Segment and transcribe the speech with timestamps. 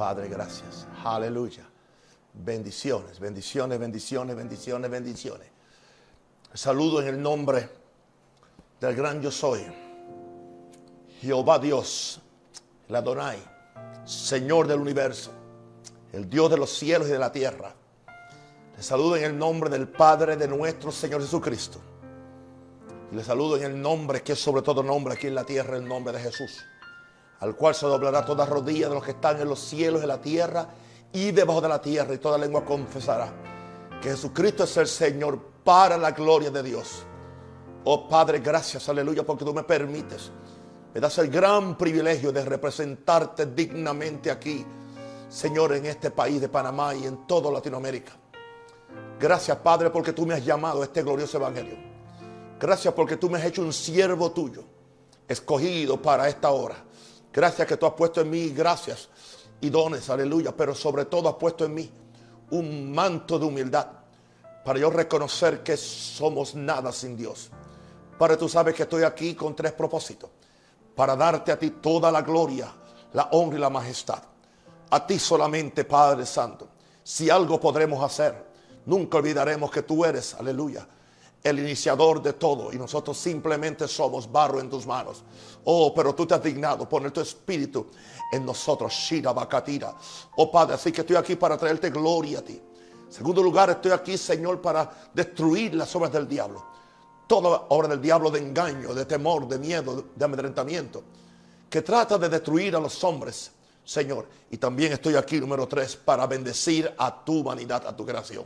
[0.00, 0.86] Padre, gracias.
[1.04, 1.62] Aleluya.
[2.32, 5.46] Bendiciones, bendiciones, bendiciones, bendiciones, bendiciones.
[6.54, 7.68] Saludo en el nombre
[8.80, 9.60] del gran yo soy.
[11.20, 12.18] Jehová Dios,
[12.88, 13.36] el Adonai,
[14.06, 15.32] Señor del universo,
[16.14, 17.74] el Dios de los cielos y de la tierra.
[18.78, 21.78] Le saludo en el nombre del Padre de nuestro Señor Jesucristo.
[23.12, 25.76] Y le saludo en el nombre que es sobre todo nombre aquí en la tierra,
[25.76, 26.64] el nombre de Jesús.
[27.40, 30.20] Al cual se doblará toda rodilla de los que están en los cielos, en la
[30.20, 30.68] tierra
[31.12, 32.14] y debajo de la tierra.
[32.14, 33.32] Y toda lengua confesará
[34.00, 37.04] que Jesucristo es el Señor para la gloria de Dios.
[37.84, 40.30] Oh Padre, gracias, aleluya, porque tú me permites.
[40.92, 44.66] Me das el gran privilegio de representarte dignamente aquí,
[45.28, 48.12] Señor, en este país de Panamá y en toda Latinoamérica.
[49.18, 51.76] Gracias, Padre, porque tú me has llamado a este glorioso evangelio.
[52.58, 54.64] Gracias porque tú me has hecho un siervo tuyo,
[55.28, 56.76] escogido para esta hora.
[57.32, 59.08] Gracias que tú has puesto en mí gracias
[59.60, 61.90] y dones, aleluya, pero sobre todo has puesto en mí
[62.50, 63.86] un manto de humildad
[64.64, 67.50] para yo reconocer que somos nada sin Dios.
[68.18, 70.28] Padre, tú sabes que estoy aquí con tres propósitos.
[70.94, 72.70] Para darte a ti toda la gloria,
[73.14, 74.22] la honra y la majestad.
[74.90, 76.68] A ti solamente, Padre Santo.
[77.02, 78.44] Si algo podremos hacer,
[78.84, 80.86] nunca olvidaremos que tú eres, aleluya,
[81.42, 85.22] el iniciador de todo y nosotros simplemente somos barro en tus manos.
[85.64, 87.86] Oh, pero tú te has dignado poner tu espíritu
[88.32, 88.92] en nosotros.
[88.92, 89.94] Shira Bakatira.
[90.36, 92.60] Oh Padre, así que estoy aquí para traerte gloria a ti.
[93.08, 96.64] Segundo lugar, estoy aquí, Señor, para destruir las obras del diablo.
[97.26, 101.02] Toda obra del diablo de engaño, de temor, de miedo, de amedrentamiento,
[101.68, 103.50] que trata de destruir a los hombres,
[103.84, 104.28] Señor.
[104.50, 108.44] Y también estoy aquí, número tres, para bendecir a tu humanidad, a tu creación.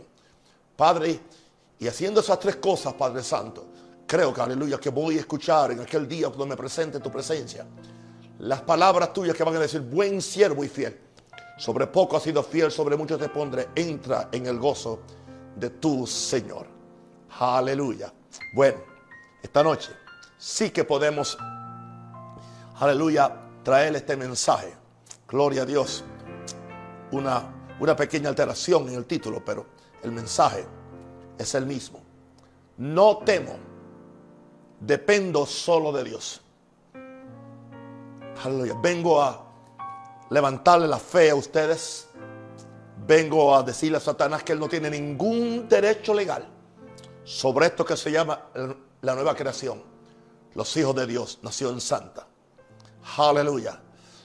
[0.77, 1.21] Padre,
[1.79, 3.67] y haciendo esas tres cosas, Padre Santo,
[4.07, 7.67] creo que, aleluya, que voy a escuchar en aquel día cuando me presente tu presencia
[8.39, 11.01] las palabras tuyas que van a decir, buen siervo y fiel.
[11.57, 13.69] Sobre poco has sido fiel, sobre mucho te pondré.
[13.75, 15.01] Entra en el gozo
[15.57, 16.67] de tu Señor.
[17.39, 18.13] Aleluya.
[18.53, 18.79] Bueno,
[19.43, 19.93] esta noche
[20.37, 21.39] sí que podemos,
[22.77, 24.75] aleluya, traer este mensaje.
[25.29, 26.05] Gloria a Dios.
[27.13, 29.67] Una, una pequeña alteración en el título, pero
[30.03, 30.67] el mensaje
[31.39, 32.01] es el mismo.
[32.77, 33.57] No temo,
[34.81, 36.41] dependo solo de Dios.
[38.43, 38.75] Aleluya.
[38.83, 39.45] Vengo a
[40.31, 42.09] levantarle la fe a ustedes.
[43.07, 46.47] Vengo a decirle a Satanás que él no tiene ningún derecho legal
[47.25, 48.47] sobre esto que se llama
[49.03, 49.83] la nueva creación.
[50.55, 52.27] Los hijos de Dios, nación santa.
[53.17, 53.81] Aleluya.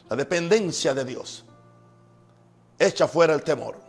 [0.10, 1.46] La dependencia de Dios.
[2.78, 3.89] Echa fuera el temor.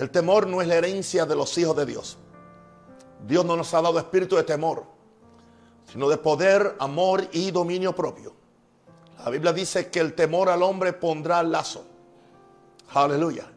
[0.00, 2.16] El temor no es la herencia de los hijos de Dios.
[3.26, 4.84] Dios no nos ha dado espíritu de temor,
[5.92, 8.32] sino de poder, amor y dominio propio.
[9.22, 11.84] La Biblia dice que el temor al hombre pondrá lazo.
[12.94, 13.52] Aleluya.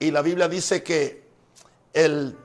[0.00, 1.28] Y la Biblia dice que
[1.92, 2.36] el,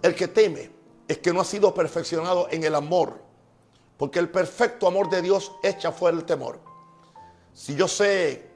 [0.00, 0.70] el que teme
[1.08, 3.20] es que no ha sido perfeccionado en el amor.
[3.96, 6.60] Porque el perfecto amor de Dios echa fuera el temor.
[7.52, 8.50] Si yo sé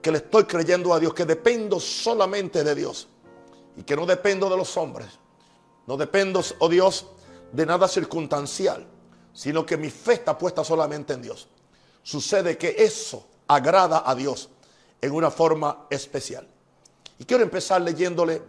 [0.00, 3.08] que le estoy creyendo a Dios, que dependo solamente de Dios
[3.80, 5.08] y que no dependo de los hombres,
[5.86, 7.06] no dependo, oh Dios,
[7.50, 8.86] de nada circunstancial,
[9.32, 11.48] sino que mi fe está puesta solamente en Dios.
[12.02, 14.50] Sucede que eso agrada a Dios
[15.00, 16.46] en una forma especial.
[17.18, 18.42] Y quiero empezar leyéndole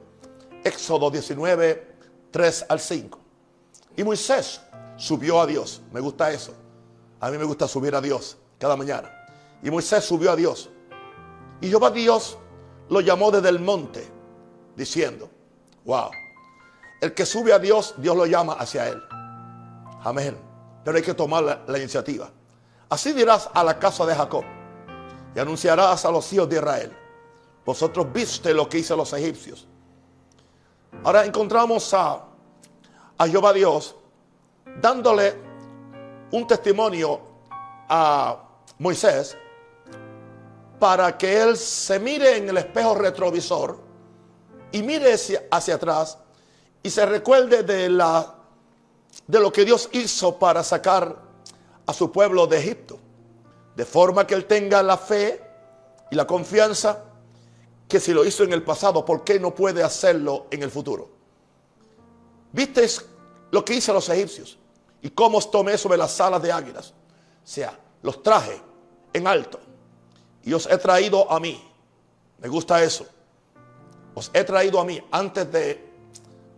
[0.66, 1.96] Éxodo 19,
[2.30, 3.20] 3 al 5.
[3.96, 4.59] Y Moisés
[4.97, 5.81] subió a Dios.
[5.94, 6.53] Me gusta eso.
[7.22, 9.09] A mí me gusta subir a Dios cada mañana.
[9.64, 10.70] Y Moisés subió a Dios.
[11.62, 12.38] Y Jehová Dios
[12.90, 14.21] lo llamó desde el monte,
[14.76, 15.30] diciendo,
[15.86, 16.09] wow,
[17.02, 19.02] el que sube a Dios, Dios lo llama hacia él.
[20.04, 20.38] Amén.
[20.84, 22.30] Pero hay que tomar la, iniciativa.
[22.90, 24.44] Así dirás a la casa de Jacob
[25.36, 26.98] y anunciarás a los hijos de Israel.
[27.66, 29.68] Vosotros viste lo que hizo los egipcios.
[31.03, 32.24] Ahora encontramos a,
[33.18, 33.96] a Jehová Dios
[34.82, 35.36] dándole
[36.32, 37.22] un testimonio
[37.90, 38.38] a
[38.80, 39.38] Moisés
[40.80, 43.91] para que él se mire en el espejo retrovisor
[44.72, 46.18] y mire hacia, atrás
[46.84, 48.35] y se recuerde de, la,
[49.28, 51.16] de lo que Dios hizo para sacar
[51.85, 53.00] a su pueblo de Egipto.
[53.76, 55.41] De forma que él tenga la fe
[56.09, 57.03] y la confianza
[57.88, 61.09] que si lo hizo en el pasado, ¿por qué no puede hacerlo en el futuro?
[62.52, 62.88] ¿Viste
[63.52, 64.58] lo que a los egipcios?
[65.02, 66.94] Y cómo os tomé sobre las alas de águilas.
[67.44, 68.62] O sea, los traje
[69.14, 69.59] en alto.
[70.44, 71.62] Y os he traído a mí.
[72.40, 73.06] Me gusta eso.
[74.13, 75.91] Os he traído a mí antes de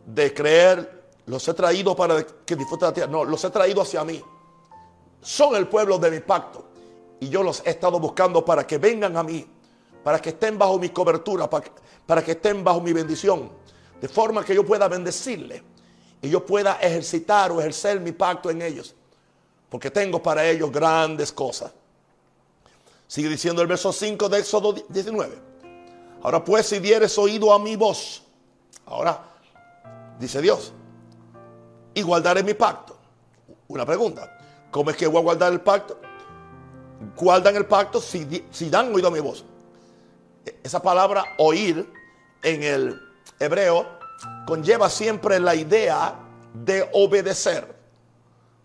[0.05, 3.11] de creer, los he traído para que disfruten la tierra.
[3.11, 4.21] No, los he traído hacia mí.
[5.21, 6.65] Son el pueblo de mi pacto.
[7.19, 9.47] Y yo los he estado buscando para que vengan a mí.
[10.03, 11.71] para que estén bajo mi cobertura, para que,
[12.05, 13.49] para que estén bajo mi bendición,
[14.01, 15.63] de forma que yo pueda bendecirle
[16.21, 18.93] y yo pueda ejercitar o ejercer mi pacto en ellos,
[19.69, 21.71] porque tengo para ellos grandes cosas.
[23.07, 25.52] Sigue diciendo el verso 5 de Éxodo 19.
[26.23, 28.23] Ahora pues si dieres oído a mi voz,
[28.85, 29.21] ahora
[30.17, 30.71] dice Dios,
[31.93, 32.97] y guardaré mi pacto.
[33.67, 34.37] Una pregunta,
[34.71, 35.99] ¿cómo es que voy a guardar el pacto?
[37.17, 39.43] Guardan el pacto si, dan oído a mi voz.
[40.63, 41.91] Esa palabra oír
[42.41, 43.01] en el
[43.39, 43.85] hebreo
[44.47, 46.17] conlleva siempre la idea
[46.53, 47.75] de obedecer.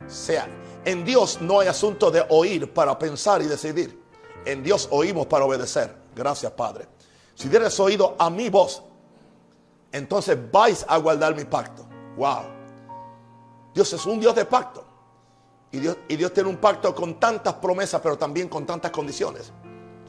[0.07, 0.49] O sea,
[0.85, 4.01] en Dios no hay asunto de oír para pensar y decidir.
[4.45, 5.93] En Dios oímos para obedecer.
[6.15, 6.98] Gracias, Padre.
[7.38, 8.82] Si tienes oído a mi voz,
[9.93, 11.87] entonces vais a guardar mi pacto.
[12.17, 12.43] Wow.
[13.73, 14.85] Dios es un Dios de pacto.
[15.70, 19.52] Y Dios, y Dios tiene un pacto con tantas promesas, pero también con tantas condiciones.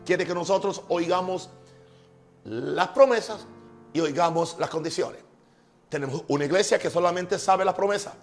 [0.04, 1.52] Quiere que nosotros oigamos
[2.46, 3.46] las promesas
[3.94, 5.22] y oigamos las condiciones.
[5.88, 8.14] Tenemos una iglesia que solamente sabe las promesas,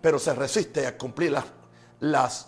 [0.00, 1.46] pero se resiste a cumplir las,
[1.98, 2.46] las,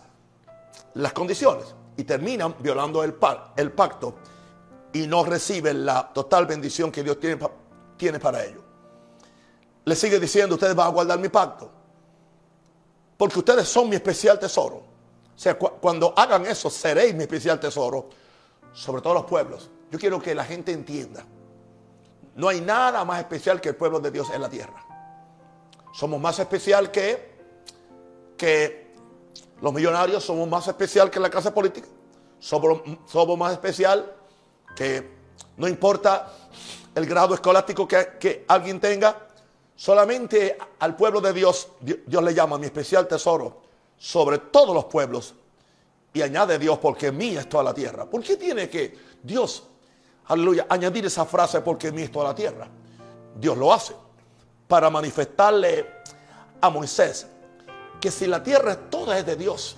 [0.95, 4.15] las condiciones y terminan violando el pacto
[4.99, 7.39] y no reciben la total bendición que Dios tiene,
[7.97, 8.63] tiene para ellos.
[9.85, 11.71] Le sigue diciendo, ustedes van a guardar mi pacto,
[13.17, 14.77] porque ustedes son mi especial tesoro.
[14.77, 18.09] O sea, cuando hagan eso, seréis mi especial tesoro
[18.73, 19.71] sobre todos los pueblos.
[19.91, 21.25] Yo quiero que la gente entienda.
[22.35, 24.85] No hay nada más especial que el pueblo de Dios en la tierra.
[25.93, 27.39] Somos más especial que,
[28.37, 28.95] que
[29.61, 31.89] los millonarios, somos más especial que la clase política.
[32.41, 34.18] Somos, somos más especial
[34.79, 35.11] que
[35.57, 36.33] no importa
[36.95, 39.27] el grado escolástico que, que alguien tenga.
[39.75, 43.63] Solamente al pueblo de Dios, Dios le llama mi especial tesoro
[43.97, 45.35] sobre todos los pueblos.
[46.13, 48.07] Y añade Dios, porque mía es toda la tierra.
[48.07, 49.65] ¿Por qué tiene que Dios
[50.29, 52.69] aleluya, añadir esa frase porque es toda la tierra.
[53.35, 53.95] Dios lo hace
[54.67, 55.87] para manifestarle
[56.61, 57.27] a Moisés
[58.01, 59.77] que si la tierra toda es de Dios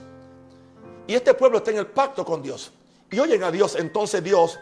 [1.06, 2.72] y este pueblo está en el pacto con Dios
[3.10, 4.58] y oyen a Dios, entonces Dios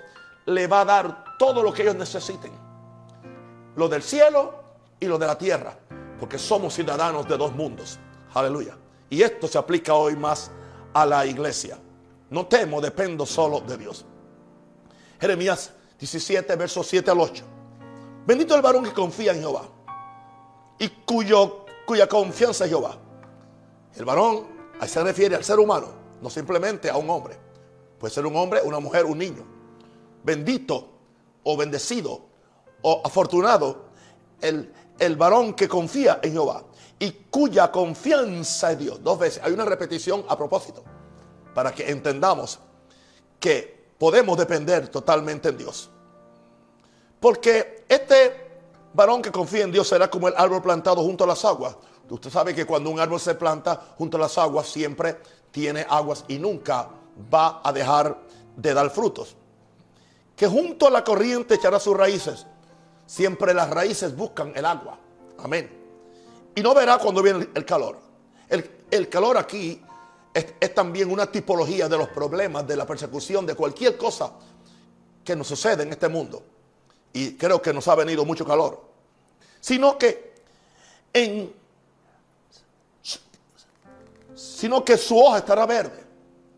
[0.49, 2.50] le va a dar todo lo que ellos necesiten.
[3.77, 4.55] Lo del cielo
[4.99, 5.79] y lo de la tierra,
[6.19, 7.99] porque somos ciudadanos de dos mundos.
[8.33, 8.77] Aleluya.
[9.11, 10.50] Y esto se aplica hoy más
[10.95, 11.79] a la iglesia.
[12.31, 14.06] No temo, dependo solo de Dios.
[15.21, 17.44] Jeremías 17, versos 7 al 8.
[18.27, 19.69] Bendito el varón que confía en Jehová
[20.79, 22.97] y cuya confianza es Jehová.
[23.97, 24.47] El varón
[24.81, 25.89] ahí se refiere al ser humano,
[26.23, 27.37] no simplemente a un hombre.
[27.99, 29.57] Puede ser un hombre, una mujer, un niño.
[30.23, 30.88] Bendito
[31.44, 32.20] o bendecido
[32.82, 33.87] o afortunado
[34.41, 36.65] el, el varón que confía en Jehová
[36.99, 39.03] y cuya confianza es Dios.
[39.03, 39.43] Dos veces.
[39.44, 40.82] Hay una repetición a propósito
[41.55, 42.59] para que entendamos
[43.41, 45.91] que podemos depender totalmente en Dios.
[47.20, 48.49] Porque este
[48.94, 51.76] varón que confía en Dios será como el árbol plantado junto a las aguas.
[52.09, 55.19] Usted sabe que cuando un árbol se planta junto a las aguas siempre
[55.50, 56.88] tiene aguas y nunca
[57.32, 58.19] va a dejar
[58.56, 59.37] de dar frutos.
[60.38, 62.46] Que junto a la corriente echará sus raíces.
[63.06, 64.99] Siempre las raíces buscan el agua.
[65.38, 65.70] Amén.
[66.55, 67.99] Y no verá cuando viene el calor.
[68.49, 69.82] El, el calor aquí
[70.32, 74.32] es, también una tipología de los problemas, de la persecución, de cualquier cosa
[75.25, 76.43] que nos sucede en este mundo.
[77.12, 78.81] Y creo que nos ha venido mucho calor.
[79.60, 80.34] Sino que
[81.13, 81.53] en
[84.34, 86.05] sino que su hoja estará verde.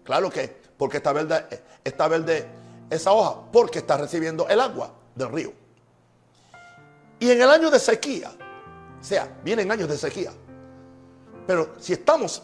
[0.05, 2.47] Claro que, porque está verde, está verde
[2.90, 5.52] esa hoja, porque está recibiendo el agua del río.
[7.20, 8.32] Y en el año de sequía,
[9.00, 10.32] o sea, vienen años de sequía.
[11.47, 12.42] Pero si estamos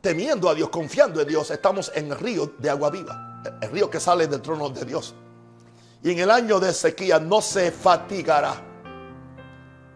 [0.00, 3.88] temiendo a Dios, confiando en Dios, estamos en el río de agua viva, el río
[3.88, 5.14] que sale del trono de Dios.
[6.02, 8.62] Y en el año de sequía no se fatigará,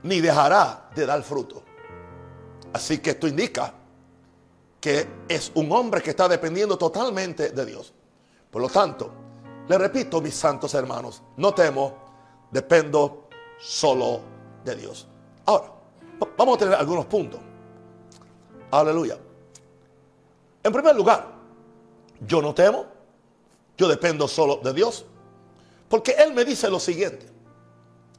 [0.02, 1.62] ni dejará de dar fruto.
[2.72, 3.72] Así que esto indica
[4.80, 7.92] que es un hombre que está dependiendo totalmente de Dios.
[8.50, 9.21] Por lo tanto,
[9.68, 11.94] le repito, mis santos hermanos, no temo,
[12.50, 13.28] dependo
[13.58, 14.20] solo
[14.64, 15.06] de Dios.
[15.46, 15.72] Ahora,
[16.36, 17.40] vamos a tener algunos puntos.
[18.70, 19.18] Aleluya.
[20.62, 21.26] En primer lugar,
[22.20, 22.86] yo no temo,
[23.76, 25.04] yo dependo solo de Dios,
[25.88, 27.28] porque Él me dice lo siguiente,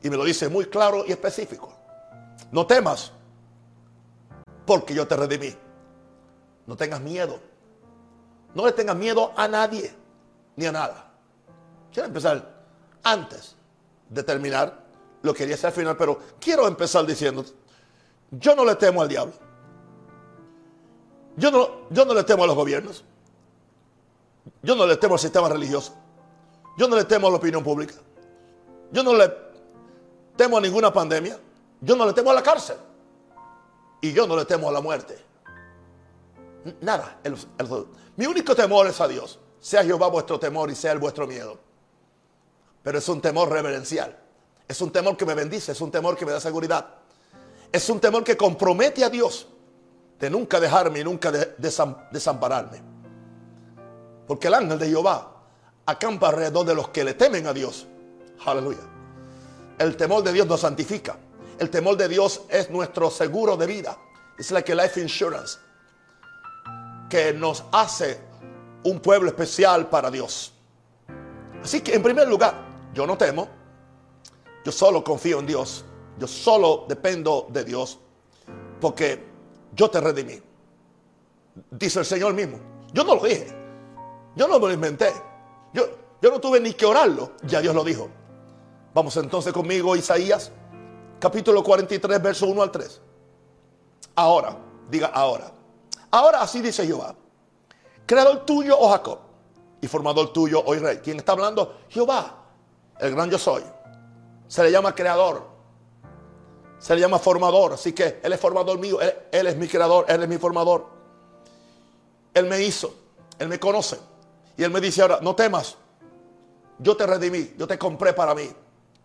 [0.02, 1.74] y me lo dice muy claro y específico.
[2.52, 3.12] No temas,
[4.66, 5.56] porque yo te redimí.
[6.66, 7.40] No tengas miedo.
[8.54, 9.94] No le tengas miedo a nadie,
[10.56, 11.13] ni a nada.
[11.94, 12.44] Quiero empezar
[13.04, 13.56] antes
[14.10, 14.84] de terminar,
[15.22, 17.46] lo quería hacer al final, pero quiero empezar diciendo,
[18.32, 19.34] yo no le temo al diablo.
[21.38, 23.04] Yo no, yo no le temo a los gobiernos.
[24.62, 25.94] Yo no le temo al sistema religioso.
[26.78, 27.96] Yo no le temo a la opinión pública.
[28.92, 29.32] Yo no le
[30.36, 31.40] temo a ninguna pandemia.
[31.82, 32.78] Yo no le temo a la cárcel.
[34.02, 35.18] Y yo no le temo a la muerte.
[36.82, 37.20] Nada.
[38.16, 39.40] mi único temor es a Dios.
[39.60, 41.73] Sea Jehová vuestro temor y sea el vuestro miedo.
[42.84, 44.20] Pero es un temor reverencial.
[44.68, 45.72] Es un temor que me bendice.
[45.72, 46.86] Es un temor que me da seguridad.
[47.72, 49.48] Es un temor que compromete a Dios
[50.20, 52.82] de nunca dejarme y nunca desampararme.
[54.28, 55.34] Porque el ángel de Jehová
[55.86, 57.88] acampa alrededor de los que le temen a Dios.
[58.46, 58.80] Aleluya.
[59.80, 61.18] El temor de Dios nos santifica.
[61.60, 63.98] El temor de Dios es nuestro seguro de vida.
[64.38, 65.58] Es like a life insurance.
[67.10, 68.20] Que nos hace
[68.84, 70.54] un pueblo especial para Dios.
[71.64, 72.63] Así que en primer lugar,
[72.94, 73.48] yo no temo.
[74.64, 75.86] Yo solo confío en Dios.
[76.18, 78.00] Yo solo dependo de Dios.
[78.80, 79.24] Porque
[79.74, 80.42] yo te redimí.
[81.72, 82.60] Dice el Señor mismo.
[82.94, 83.48] Yo no lo dije.
[84.36, 85.12] Yo no me lo inventé.
[85.74, 85.86] Yo,
[86.22, 87.32] yo no tuve ni que orarlo.
[87.44, 88.10] Ya Dios lo dijo.
[88.94, 90.52] Vamos entonces conmigo, Isaías,
[91.20, 93.02] capítulo 43, verso 1 al 3.
[94.16, 94.56] Ahora,
[94.90, 95.52] diga ahora.
[96.12, 97.16] Ahora así dice Jehová.
[98.06, 99.20] Creador tuyo, oh Jacob,
[99.82, 101.00] y formador tuyo, oh Rey.
[101.04, 101.80] ¿Quién está hablando?
[101.90, 102.43] Jehová,
[103.04, 103.64] el gran yo soy.
[104.48, 105.46] Se le llama creador.
[106.80, 107.74] Se le llama formador.
[107.74, 109.02] Así que Él es formador mío.
[109.02, 110.06] Él, él es mi creador.
[110.08, 110.86] Él es mi formador.
[112.34, 112.94] Él me hizo.
[113.40, 114.00] Él me conoce.
[114.56, 115.76] Y Él me dice ahora, no temas.
[116.80, 117.54] Yo te redimí.
[117.58, 118.50] Yo te compré para mí.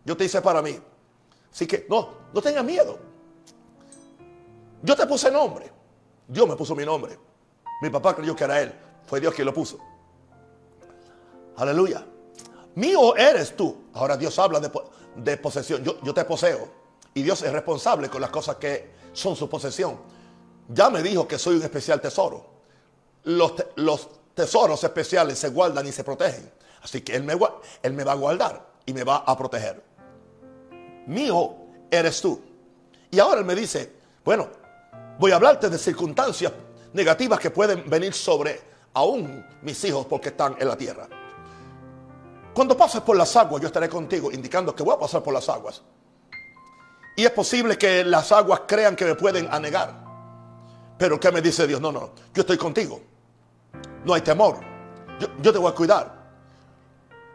[0.05, 0.79] Yo te hice para mí.
[1.53, 3.01] Así que no, no tengas miedo.
[4.81, 5.73] Yo te puse nombre.
[6.29, 7.19] Dios me puso mi nombre.
[7.83, 8.73] Mi papá creyó que era Él.
[9.07, 9.79] Fue Dios quien lo puso.
[11.57, 12.07] Aleluya.
[12.79, 13.77] Mío eres tú.
[13.95, 15.83] Ahora Dios habla de, posesión.
[15.83, 16.69] Yo, te poseo.
[17.15, 19.99] Y Dios es responsable con las cosas que son su posesión.
[20.69, 22.47] Ya me dijo que soy un especial tesoro.
[23.25, 26.51] Los, los tesoros especiales se guardan y se protegen.
[26.83, 27.37] Así que él me,
[27.83, 29.89] él me va a guardar y me va a proteger
[31.09, 31.57] mío
[31.91, 32.41] eres tú.
[33.11, 33.93] Y ahora él me dice,
[34.25, 34.49] bueno,
[35.19, 36.53] voy a hablarte de circunstancias
[36.93, 38.61] negativas que pueden venir sobre
[38.95, 41.09] aún mis hijos porque están en la tierra.
[42.59, 45.49] Cuando pases por las aguas, yo estaré contigo, indicando que voy a pasar por las
[45.49, 45.81] aguas.
[47.15, 49.95] Y es posible que las aguas crean que me pueden anegar.
[50.99, 51.81] Pero ¿qué me dice Dios?
[51.81, 53.01] No, no, yo estoy contigo.
[54.05, 54.59] No hay temor.
[55.41, 56.13] Yo, te voy a cuidar.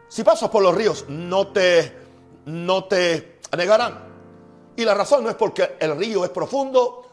[0.10, 1.98] Si pasas por los ríos, no te,
[2.44, 4.04] no te negarán.
[4.76, 7.08] Y la razón no es porque el río es profundo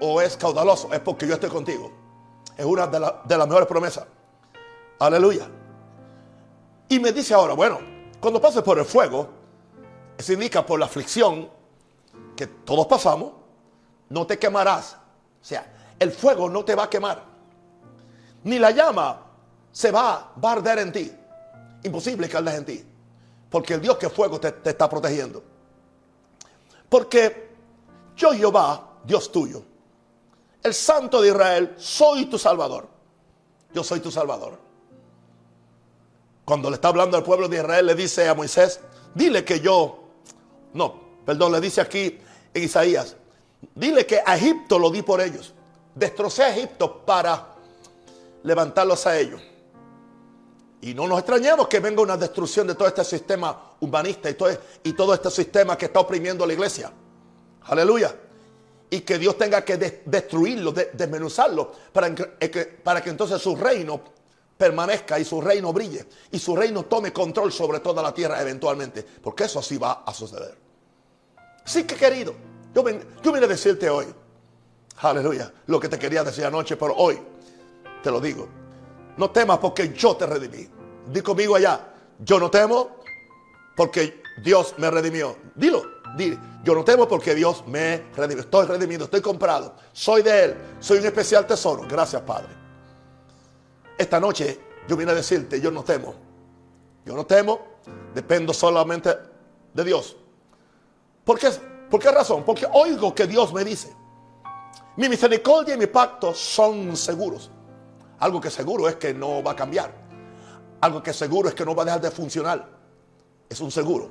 [0.00, 1.92] o es caudaloso, es porque yo estoy contigo.
[2.56, 4.04] Es una de, las mejores promesas.
[4.98, 5.48] Aleluya.
[6.92, 7.78] Y me dice ahora, bueno,
[8.20, 9.26] cuando pases por el fuego,
[10.18, 11.48] se indica por la aflicción
[12.36, 13.32] que todos pasamos,
[14.10, 14.98] no te quemarás.
[15.40, 17.24] O sea, el fuego no te va a quemar.
[18.44, 19.22] Ni la llama
[19.72, 21.10] se va, a arder en ti.
[21.82, 22.84] Imposible que ardes en ti.
[23.48, 25.42] Porque el Dios que fuego te está protegiendo.
[26.90, 27.54] Porque
[28.14, 29.62] yo Jehová, Dios tuyo,
[30.62, 32.86] el Santo de Israel, soy tu Salvador.
[33.72, 34.71] Yo soy tu Salvador.
[36.44, 38.80] Cuando le está hablando al pueblo de Israel, le dice a Moisés,
[39.14, 40.04] dile que yo,
[40.74, 42.18] no, perdón, le dice aquí
[42.52, 43.16] en Isaías,
[43.74, 45.54] dile que a Egipto lo di por ellos.
[45.94, 47.54] Destrocé a Egipto para
[48.42, 49.40] levantarlos a ellos.
[50.80, 55.14] Y no nos extrañemos que venga una destrucción de todo este sistema humanista y todo,
[55.14, 56.92] este sistema que está oprimiendo a la iglesia.
[57.66, 58.16] Aleluya.
[58.90, 62.12] Y que Dios tenga que destruirlo, desmenuzarlo, para
[62.82, 64.00] para que entonces su reino
[64.62, 69.02] permanezca y su reino brille y su reino tome control sobre toda la tierra eventualmente.
[69.02, 70.56] Porque eso así va a suceder.
[71.64, 72.32] Sí que querido,
[72.72, 72.84] yo,
[73.24, 74.06] yo vine a decirte hoy,
[74.98, 77.18] aleluya, lo que te quería decir anoche, pero hoy
[78.04, 78.48] te lo digo.
[79.16, 80.68] No temas porque yo te redimí.
[81.12, 81.88] Di conmigo allá.
[82.20, 83.00] Yo no temo
[83.74, 85.36] porque Dios me redimió.
[85.56, 85.82] Dilo.
[86.16, 86.38] Dile.
[86.62, 88.44] Yo no temo porque Dios me redimió.
[88.44, 89.74] Estoy redimido, estoy comprado.
[89.92, 90.56] Soy de Él.
[90.78, 91.84] Soy un especial tesoro.
[91.88, 92.61] Gracias, Padre.
[94.02, 96.12] Esta noche yo vine a decirte, yo no temo.
[97.06, 97.60] Yo no temo.
[98.12, 99.16] Dependo solamente
[99.72, 100.16] de Dios.
[101.24, 101.50] ¿Por qué,
[101.88, 102.42] ¿Por qué razón?
[102.44, 103.94] Porque oigo que Dios me dice.
[104.96, 107.52] Mi misericordia y mi pacto son seguros.
[108.18, 109.94] Algo que seguro es que no va a cambiar.
[110.80, 112.68] Algo que seguro es que no va a dejar de funcionar.
[113.48, 114.10] Es un seguro.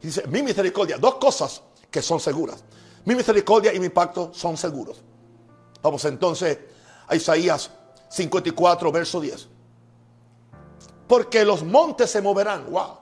[0.00, 2.64] Y dice, mi misericordia, dos cosas que son seguras.
[3.04, 5.02] Mi misericordia y mi pacto son seguros.
[5.82, 6.58] Vamos entonces
[7.06, 7.70] a Isaías
[8.12, 9.48] 54, verso 10.
[11.08, 12.70] Porque los montes se moverán.
[12.70, 12.98] Wow.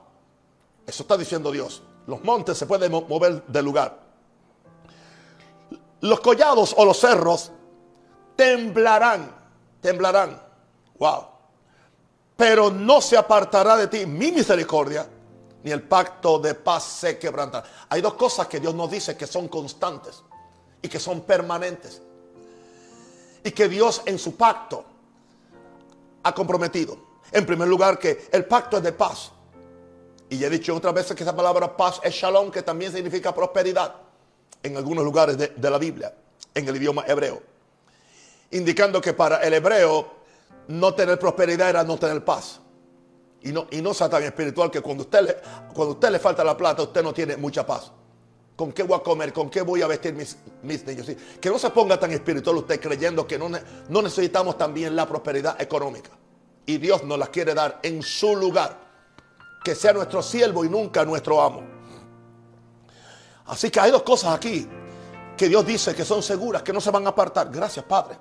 [0.87, 1.83] Eso está diciendo Dios.
[2.07, 3.99] Los montes se pueden mover del lugar.
[6.00, 7.50] Los collados o los cerros
[8.37, 9.35] temblarán
[9.81, 10.40] temblarán.
[10.99, 11.26] Wow.
[12.37, 15.07] pero no se apartará de ti mi misericordia,
[15.62, 17.67] ni el pacto de paz se quebrantará.
[17.88, 20.23] Hay dos cosas que Dios nos dice que son constantes
[20.81, 22.00] y que son permanentes.
[23.45, 24.85] Y que Dios en su pacto
[26.23, 26.99] ha comprometido.
[27.33, 29.33] En primer lugar, que el pacto es de paz.
[30.29, 33.35] Y ya he dicho otras veces que esa palabra paz es shalom, que también significa
[33.35, 33.95] prosperidad
[34.62, 36.15] en algunos lugares de, la Biblia,
[36.55, 37.43] en el idioma hebreo.
[38.53, 40.11] Indicando que para el hebreo
[40.69, 42.61] no tener prosperidad era no tener paz.
[43.43, 46.83] Y no, y no sea espiritual que cuando usted, cuando usted le falta la plata,
[46.83, 47.91] usted no tiene mucha paz.
[48.61, 49.33] ¿Con qué voy a comer?
[49.33, 51.11] ¿Con qué voy a vestir mis, mis niños?
[51.40, 55.59] Que no se ponga tan espiritual usted creyendo que no, no necesitamos también la prosperidad
[55.59, 56.11] económica.
[56.67, 58.79] Y Dios nos la quiere dar en su lugar.
[59.64, 61.62] Que sea nuestro siervo y nunca nuestro amo.
[63.47, 64.69] Así que hay dos cosas aquí
[65.38, 67.49] que Dios dice que son seguras, que no se van a apartar.
[67.50, 68.19] Gracias, Padre.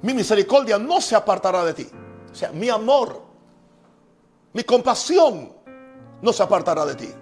[0.00, 1.86] Mi misericordia no se apartará de ti.
[2.32, 3.20] O sea, mi amor,
[4.54, 5.52] mi compasión
[6.22, 7.14] no se apartará de ti.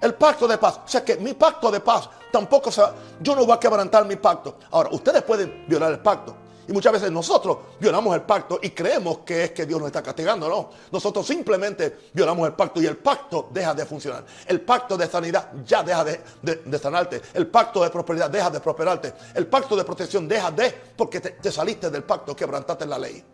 [0.00, 0.80] El pacto de paz.
[0.84, 2.82] O sea que mi pacto de paz tampoco se
[3.20, 4.56] Yo no voy a quebrantar mi pacto.
[4.70, 6.36] Ahora, ustedes pueden violar el pacto.
[6.68, 10.02] Y muchas veces nosotros violamos el pacto y creemos que es que Dios nos está
[10.02, 10.50] castigando.
[10.50, 14.26] No, nosotros simplemente violamos el pacto y el pacto deja de funcionar.
[14.46, 17.22] El pacto de sanidad ya deja de, sanarte.
[17.32, 19.14] El pacto de prosperidad deja de prosperarte.
[19.34, 23.24] El pacto de protección deja de, porque te, te saliste del pacto, quebrantaste la ley.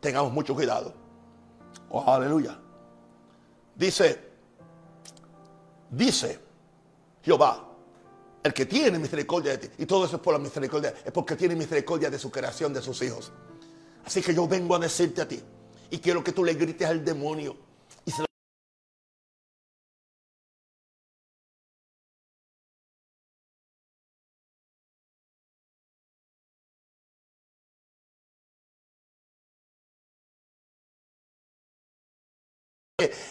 [0.00, 0.92] Tengamos mucho cuidado.
[1.90, 2.58] Oh, aleluya.
[3.76, 4.33] Dice,
[5.96, 6.38] dice
[7.22, 7.70] Jehová,
[8.42, 9.68] el que tiene misericordia de ti.
[9.78, 10.94] Y todo eso es por la misericordia.
[11.04, 13.32] Es porque tiene misericordia de su creación, de sus hijos.
[14.04, 15.40] Así que yo vengo a decirte a ti.
[15.90, 17.56] Y quiero que tú le grites al demonio.
[18.04, 18.24] Y se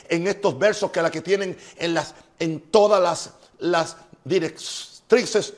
[0.10, 3.31] en estos versos que la que tienen en las en todas las
[3.63, 5.53] las direcciones tristes,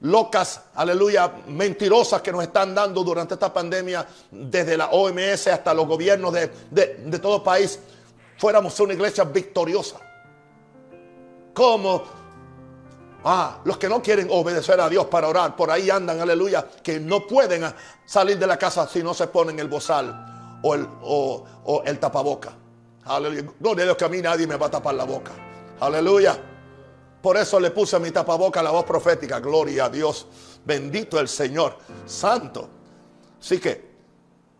[0.00, 5.86] locas, aleluya, mentirosas que nos están dando durante esta pandemia, desde la OMS hasta los
[5.86, 7.78] gobiernos de, de todo país,
[8.36, 9.96] fuéramos una iglesia victoriosa.
[11.52, 12.24] Como
[13.26, 17.00] Ah, los que no quieren obedecer a Dios para orar, por ahí andan, aleluya, que
[17.00, 17.64] no pueden
[18.04, 22.52] salir de la casa si no se ponen el bozal o el, o el tapaboca.
[23.06, 23.50] Aleluya.
[23.58, 25.32] Gloria a Dios que a mí nadie me va a tapar la boca.
[25.80, 26.38] Aleluya.
[27.20, 29.40] Por eso le puse a mi tapaboca la voz profética.
[29.40, 30.26] Gloria a Dios.
[30.64, 31.78] Bendito el Señor.
[32.04, 32.68] Santo.
[33.40, 33.94] Así que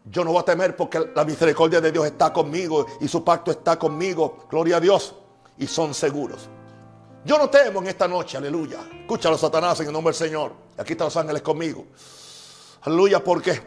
[0.04, 3.50] yo no voy a temer porque la misericordia de Dios está conmigo y su pacto
[3.50, 4.46] está conmigo.
[4.50, 5.14] Gloria a Dios.
[5.58, 6.48] Y son seguros.
[7.24, 8.36] Yo no temo en esta noche.
[8.36, 8.80] Aleluya.
[9.00, 10.52] Escúchalo, Satanás, en el nombre del Señor.
[10.76, 11.84] Aquí están los ángeles conmigo.
[12.82, 13.60] Aleluya, porque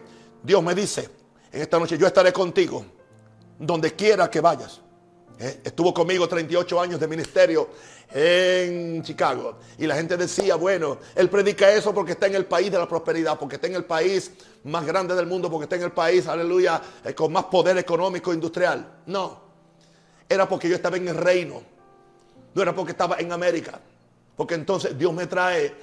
[0.44, 1.10] Dios me dice,
[1.52, 2.86] en esta noche yo estaré contigo
[3.60, 4.82] donde quiera que vayas.
[5.40, 7.70] Eh, estuvo conmigo 38 años de ministerio
[8.12, 9.60] en Chicago.
[9.78, 12.88] Y la gente decía, bueno, él predica eso porque está en el país de la
[12.88, 14.32] prosperidad, porque está en el país
[14.64, 18.32] más grande del mundo, porque está en el país, aleluya, eh, con más poder económico
[18.32, 19.02] e industrial.
[19.06, 19.40] No,
[20.28, 21.62] era porque yo estaba en el reino.
[22.56, 23.80] No era porque estaba en América.
[24.36, 25.76] Porque entonces Dios me trae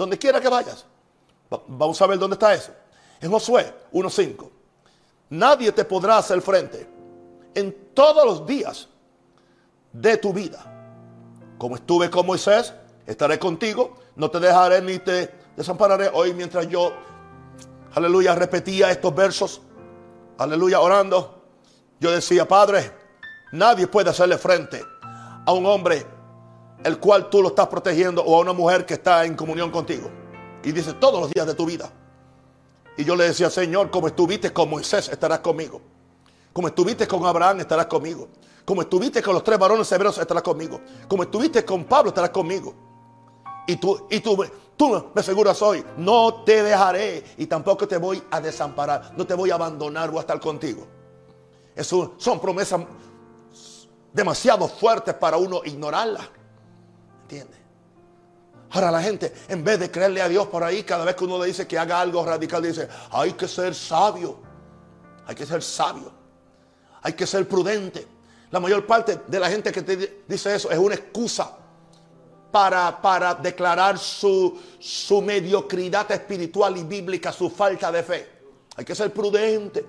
[0.00, 0.86] Donde quiera que vayas.
[1.66, 2.72] Vamos a ver dónde está eso.
[3.20, 4.48] En Josué 1.5.
[5.28, 6.88] Nadie te podrá hacer frente
[7.54, 8.88] en todos los días
[9.92, 10.64] de tu vida.
[11.58, 12.72] Como estuve con Moisés,
[13.06, 13.98] estaré contigo.
[14.16, 16.10] No te dejaré ni te desampararé.
[16.14, 16.94] Hoy mientras yo,
[17.92, 19.60] aleluya, repetía estos versos.
[20.38, 21.44] Aleluya, orando.
[22.00, 22.90] Yo decía, Padre,
[23.52, 24.82] nadie puede hacerle frente
[25.44, 26.06] a un hombre
[26.84, 30.10] el cual tú lo estás protegiendo o a una mujer que está en comunión contigo.
[30.62, 31.90] Y dice todos los días de tu vida.
[32.96, 35.80] Y yo le decía, Señor, como estuviste con Moisés, estarás conmigo.
[36.52, 38.28] Como estuviste con Abraham, estarás conmigo.
[38.64, 40.80] Como estuviste con los tres varones severos, estarás conmigo.
[41.08, 42.74] Como estuviste con Pablo, estarás conmigo.
[43.66, 44.44] Y tú, y tú,
[44.76, 49.12] tú me aseguras hoy, no te dejaré y tampoco te voy a desamparar.
[49.16, 50.86] No te voy a abandonar, voy a estar contigo.
[51.74, 52.80] Eso son promesas
[54.12, 56.28] demasiado fuertes para uno ignorarlas.
[58.70, 61.38] Ahora la gente, en vez de creerle a Dios por ahí, cada vez que uno
[61.38, 64.38] le dice que haga algo radical, dice, hay que ser sabio.
[65.26, 66.12] Hay que ser sabio.
[67.02, 68.06] Hay que ser prudente.
[68.50, 71.56] La mayor parte de la gente que te dice eso es una excusa
[72.50, 78.28] para, para declarar su, su mediocridad espiritual y bíblica, su falta de fe.
[78.76, 79.84] Hay que ser prudente,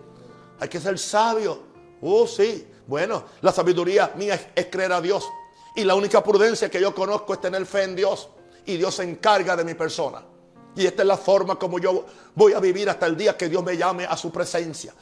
[0.60, 1.64] hay que ser sabio.
[2.02, 2.68] Oh, sí.
[2.88, 5.28] Bueno, la sabiduría mía es creer a Dios.
[5.76, 8.30] Y la única prudencia que yo conozco es tener fe en Dios.
[8.66, 10.22] Y Dios se encarga de mi persona.
[10.76, 12.06] Y esta es la forma como yo
[12.36, 14.94] voy a vivir hasta el día que Dios me llame a su presencia.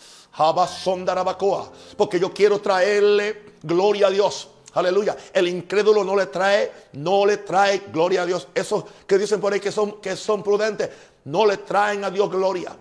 [1.97, 4.49] Porque yo quiero traerle gloria a Dios.
[4.73, 5.17] Aleluya.
[5.33, 8.47] El incrédulo no le trae, no le trae gloria a Dios.
[8.53, 10.89] Esos que dicen por ahí que son, que son prudentes,
[11.25, 12.75] no le traen a Dios gloria.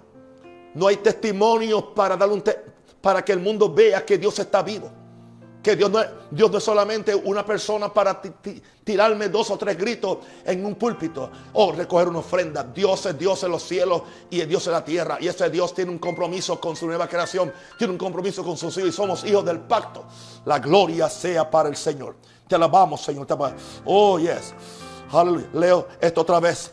[0.74, 2.44] No hay testimonios para, darle un
[3.00, 4.90] para que el mundo vea que Dios está vivo.
[5.62, 8.22] Que Dios no, es, Dios no es solamente una persona para
[8.84, 12.62] tirarme dos o tres gritos en un púlpito o recoger una ofrenda.
[12.62, 15.18] Dios es Dios en los cielos y es Dios en la tierra.
[15.20, 18.76] Y ese Dios tiene un compromiso con su nueva creación, tiene un compromiso con sus
[18.78, 20.04] hijos y somos hijos del pacto.
[20.44, 22.16] La gloria sea para el Señor.
[22.46, 23.26] Te alabamos, Señor.
[23.84, 24.54] Oh, yes.
[25.12, 25.48] Aleluya.
[25.54, 26.70] Leo esto otra vez.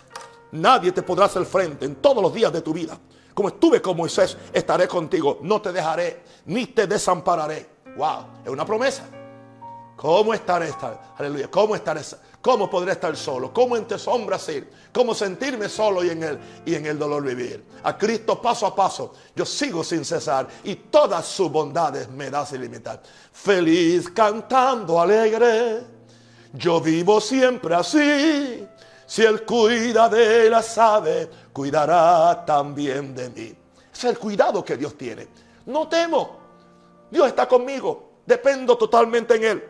[0.51, 2.97] Nadie te podrá hacer frente en todos los días de tu vida.
[3.33, 5.39] Como estuve con Moisés, estaré contigo.
[5.41, 7.74] No te dejaré ni te desampararé.
[7.95, 9.03] Wow, es una promesa.
[9.95, 10.73] ¿Cómo estaré?
[11.17, 11.49] Aleluya.
[11.49, 12.01] ¿Cómo estaré?
[12.41, 13.53] ¿Cómo podré estar solo?
[13.53, 14.69] ¿Cómo entre sombras ir?
[14.93, 17.65] ¿Cómo sentirme solo y en, el, y en el dolor vivir?
[17.83, 22.51] A Cristo paso a paso yo sigo sin cesar y todas sus bondades me das
[22.51, 23.01] ilimitar.
[23.31, 25.81] Feliz cantando alegre,
[26.53, 28.67] yo vivo siempre así.
[29.07, 33.55] Si Él cuida de las aves, cuidará también de mí.
[33.93, 35.27] Es el cuidado que Dios tiene.
[35.65, 36.44] No temo.
[37.09, 38.11] Dios está conmigo.
[38.25, 39.69] Dependo totalmente en Él.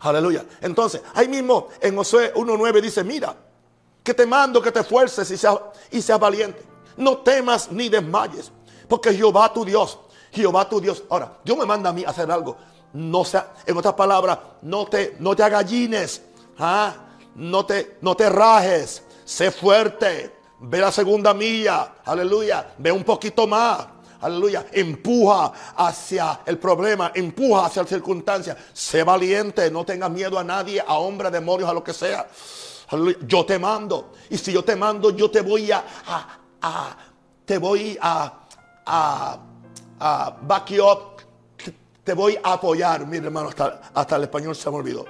[0.00, 0.44] Aleluya.
[0.60, 3.34] Entonces, ahí mismo en Josué 1.9 dice, mira,
[4.02, 5.58] que te mando que te esfuerces y seas,
[5.90, 6.62] y seas valiente.
[6.96, 8.50] No temas ni desmayes,
[8.88, 9.98] porque Jehová tu Dios,
[10.32, 11.02] Jehová tu Dios.
[11.10, 12.56] Ahora, Dios me manda a mí a hacer algo.
[12.92, 16.22] No sea, en otras palabras, no te, no te agallines.
[16.58, 16.94] ¿ah?
[17.34, 19.02] No, te, no te rajes.
[19.24, 20.34] Sé fuerte.
[20.60, 21.94] Ve la segunda milla.
[22.04, 22.74] Aleluya.
[22.78, 23.86] Ve un poquito más
[24.20, 28.56] aleluya, empuja hacia el problema, empuja hacia la circunstancia.
[28.72, 32.26] Sé valiente, no tengas miedo a nadie, a hombres, demonios, a lo que sea.
[32.88, 33.18] Aleluya.
[33.26, 34.12] Yo te mando.
[34.28, 35.84] Y si yo te mando, yo te voy a,
[36.60, 36.96] a,
[37.44, 38.32] te voy a,
[38.86, 39.38] a,
[39.98, 41.22] a back you up.
[42.02, 43.06] Te voy a apoyar.
[43.06, 45.04] Mire, hermano, hasta, hasta el español se me olvidó.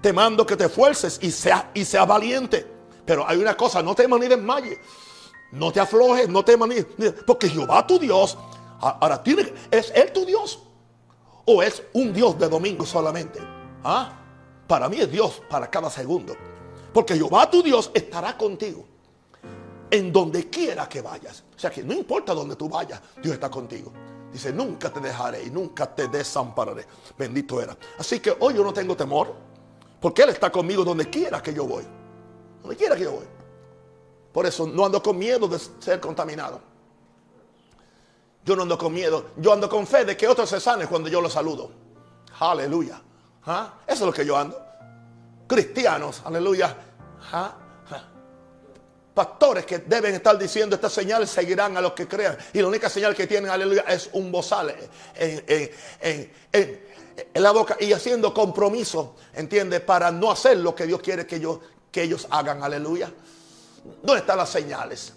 [0.00, 2.66] Te mando que te esfuerces y seas y sea valiente.
[3.04, 4.78] Pero hay una cosa, no temas ni desmayes.
[5.56, 8.36] No te aflojes, no temas ni, porque Jehová tu Dios,
[8.78, 10.60] ahora tiene, es él tu Dios
[11.46, 13.40] o es un Dios de domingo solamente.
[13.82, 14.12] ¿Ah?
[14.66, 16.36] Para mí es Dios para cada segundo.
[16.92, 18.84] Porque Jehová tu Dios estará contigo
[19.90, 21.44] en donde quiera que vayas.
[21.54, 23.92] O sea que no importa donde tú vayas, Dios está contigo.
[24.32, 26.84] Dice, nunca te dejaré y nunca te desampararé.
[27.16, 27.76] Bendito era.
[27.98, 29.34] Así que hoy yo no tengo temor,
[30.00, 31.84] porque Él está conmigo donde quiera que yo voy.
[32.60, 33.35] Donde quiera que yo voy.
[34.36, 36.60] Por eso no ando con miedo de ser contaminado.
[38.44, 39.28] Yo no ando con miedo.
[39.38, 41.70] Yo ando con fe de que otros se sanen cuando yo los saludo.
[42.38, 43.00] Aleluya.
[43.46, 43.78] ¿Ah?
[43.86, 44.62] Eso es lo que yo ando.
[45.46, 46.76] Cristianos, aleluya.
[47.32, 47.54] ¿Ah?
[49.14, 52.36] Pastores que deben estar diciendo estas señales seguirán a los que crean.
[52.52, 54.76] Y la única señal que tienen, aleluya, es un bozal
[55.14, 56.30] en,
[57.36, 59.80] la boca y haciendo compromiso, ¿entiende?
[59.80, 61.58] Para no hacer lo que Dios quiere que, yo,
[61.90, 63.10] que ellos hagan, aleluya.
[64.02, 65.12] ¿Dónde están las señales?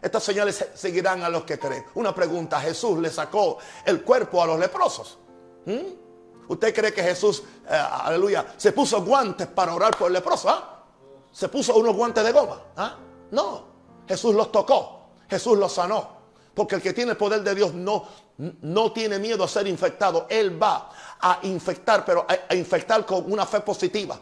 [0.00, 1.84] Estas señales seguirán a los que creen.
[1.94, 5.18] Una pregunta, ¿Jesús le sacó el cuerpo a los leprosos?
[5.66, 6.48] ¿Mm?
[6.48, 10.48] ¿Usted cree que Jesús, eh, aleluya, se puso guantes para orar por el leproso?
[10.48, 10.84] ¿ah?
[11.30, 12.60] ¿Se puso unos guantes de goma?
[12.76, 12.96] ¿Ah?
[13.30, 13.64] No,
[14.08, 16.20] Jesús los tocó, Jesús los sanó.
[16.54, 18.04] Porque el que tiene el poder de Dios no,
[18.36, 20.26] no tiene miedo a ser infectado.
[20.28, 20.90] Él va
[21.20, 24.18] a infectar, pero a infectar con una fe positiva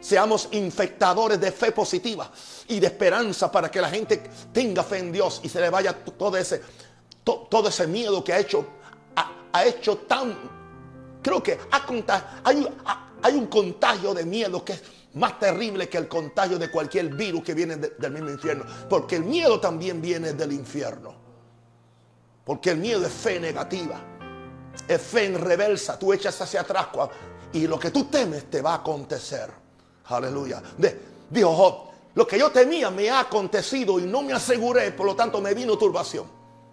[0.00, 2.30] seamos infectadores de fe positiva
[2.68, 5.92] y de esperanza para que la gente tenga fe en Dios y se le vaya
[5.92, 6.62] todo ese,
[7.24, 8.64] todo ese miedo que ha hecho,
[9.52, 10.34] ha, hecho tan,
[11.22, 11.58] creo que
[12.44, 12.68] hay,
[13.22, 14.82] hay un contagio de miedo que es
[15.14, 18.64] más terrible que el contagio de cualquier virus que viene del mismo infierno.
[18.88, 21.14] Porque el miedo también viene del infierno.
[22.44, 24.00] Porque el miedo es fe negativa.
[24.86, 25.98] Es fe en reversa.
[25.98, 26.88] Tú echas hacia atrás
[27.52, 29.50] y lo que tú temes te va a acontecer.
[30.08, 30.62] Aleluya.
[31.30, 35.14] dijo Job, lo que yo temía me ha acontecido y no me aseguré, por lo
[35.14, 36.26] tanto me vino turbación.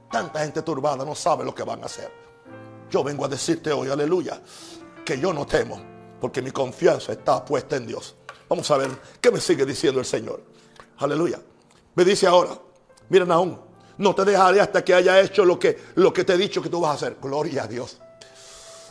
[0.09, 2.11] Tanta gente turbada no sabe lo que van a hacer.
[2.89, 4.41] Yo vengo a decirte hoy, aleluya,
[5.03, 5.81] que yo no temo,
[6.19, 8.15] porque mi confianza está puesta en Dios.
[8.47, 10.41] Vamos a ver qué me sigue diciendo el Señor.
[10.97, 11.39] Aleluya.
[11.95, 12.57] Me dice ahora,
[13.09, 13.59] miren aún,
[13.97, 16.69] no te dejaré hasta que haya hecho lo que, lo que te he dicho que
[16.69, 17.17] tú vas a hacer.
[17.21, 17.99] Gloria a Dios.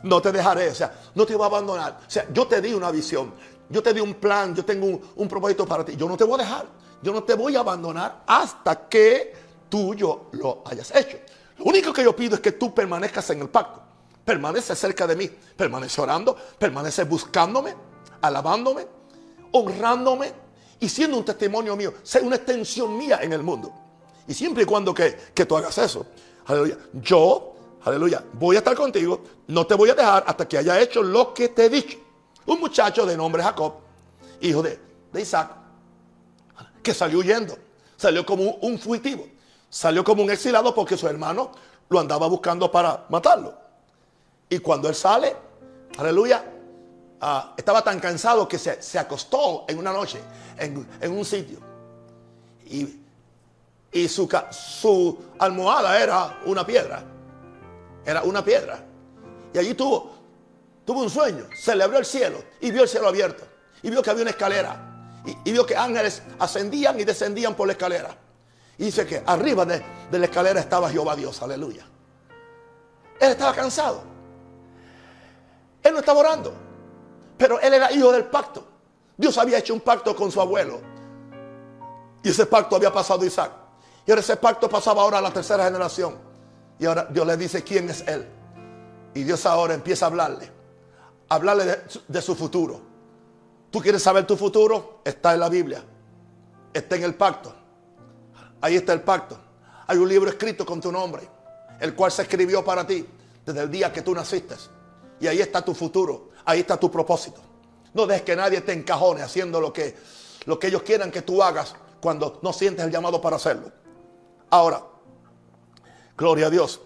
[0.03, 2.01] No te dejaré, o sea, no te voy a abandonar.
[2.07, 3.33] O sea, yo te di una visión.
[3.69, 5.97] Yo te di un plan, yo tengo un, propósito para ti.
[5.97, 6.67] Yo no te voy a dejar,
[7.03, 9.35] yo no te voy a abandonar hasta que
[9.69, 11.19] tú yo lo hayas hecho.
[11.59, 13.83] Lo único que yo pido es que tú permanezcas en el pacto.
[14.25, 17.75] Permanece cerca de mí, permanece orando, permanece buscándome,
[18.23, 18.87] alabándome,
[19.53, 20.33] honrándome
[20.81, 23.73] y siendo un testimonio mío, sé una extensión mía en el mundo.
[24.27, 26.07] Y siempre y cuando que, que tú hagas eso,
[26.47, 28.25] aleluya, yo Aleluya.
[28.33, 29.23] Voy a estar contigo.
[29.49, 31.99] No te voy a dejar hasta que haya hecho lo que te he dicho.
[32.47, 33.75] Un muchacho de nombre Jacob,
[34.41, 34.79] hijo de,
[35.15, 35.51] Isaac,
[36.83, 37.57] que salió huyendo.
[37.97, 39.27] Salió como un, fugitivo.
[39.71, 41.53] Salió como un exilado porque su hermano
[41.89, 43.55] lo andaba buscando para matarlo.
[44.49, 45.35] Y cuando él sale,
[45.97, 46.45] aleluya,
[47.21, 50.21] ah, estaba tan cansado que se, acostó en una noche
[50.59, 51.59] en, un sitio.
[52.67, 53.01] Y,
[53.93, 57.03] y su, su almohada era una piedra.
[58.05, 58.85] Era una piedra.
[59.55, 60.11] Y allí tuvo,
[60.85, 61.47] tuvo un sueño.
[61.57, 63.45] Se le abrió el cielo y vio el cielo abierto.
[63.83, 64.91] Y vio que había una escalera.
[65.45, 68.17] Y, vio que ángeles ascendían y descendían por la escalera.
[68.77, 71.41] Y dice que arriba de, de la escalera estaba Jehová Dios.
[71.43, 71.87] Aleluya.
[73.21, 74.03] Él estaba cansado.
[75.83, 76.55] Él no estaba orando.
[77.39, 78.67] Pero él era hijo del pacto.
[79.17, 80.81] Dios había hecho un pacto con su abuelo.
[82.23, 83.53] Y ese pacto había pasado a Isaac.
[84.07, 86.17] Y ahora ese pacto pasaba ahora a la tercera generación.
[86.79, 88.27] Y ahora Dios le dice quién es Él.
[89.15, 90.54] Y Dios ahora empieza a hablarle.
[91.29, 92.81] Hablarle de, su futuro.
[93.71, 95.01] ¿Tú quieres saber tu futuro?
[95.05, 95.85] Está en la Biblia.
[96.73, 97.55] Está en el pacto.
[98.61, 99.39] Ahí está el pacto.
[99.87, 101.29] Hay un libro escrito con tu nombre.
[101.81, 103.07] El cual se escribió para ti
[103.45, 104.55] desde el día que tú naciste.
[105.21, 106.31] Y ahí está tu futuro.
[106.45, 107.41] Ahí está tu propósito.
[107.93, 109.97] No dejes que nadie te encajone haciendo lo que,
[110.47, 113.73] lo que ellos quieran que tú hagas cuando no sientes el llamado para hacerlo.
[114.51, 114.83] Ahora,
[116.17, 116.81] Gloria a Dios.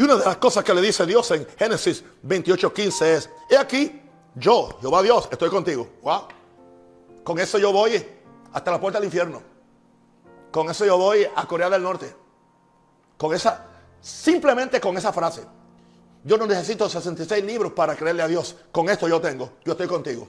[0.00, 4.00] Y una de las cosas que le dice Dios en Génesis 28:15 es, he aquí,
[4.34, 5.88] yo, Jehová Dios, estoy contigo.
[7.22, 8.02] Con eso yo voy
[8.50, 9.42] hasta la puerta del infierno.
[10.50, 12.16] Con eso yo voy a Corea del Norte.
[13.18, 13.66] Con esa,
[14.00, 15.42] simplemente con esa frase.
[16.24, 18.56] Yo no necesito 66 libros para creerle a Dios.
[18.72, 19.50] Con esto yo tengo.
[19.66, 20.26] Yo estoy contigo.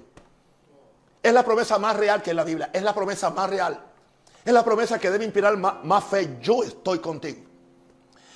[1.23, 2.71] Es la promesa más real que es la Biblia.
[2.73, 3.81] Es la promesa más real.
[4.43, 6.39] Es la promesa que debe inspirar más, fe.
[6.41, 7.50] Yo estoy contigo.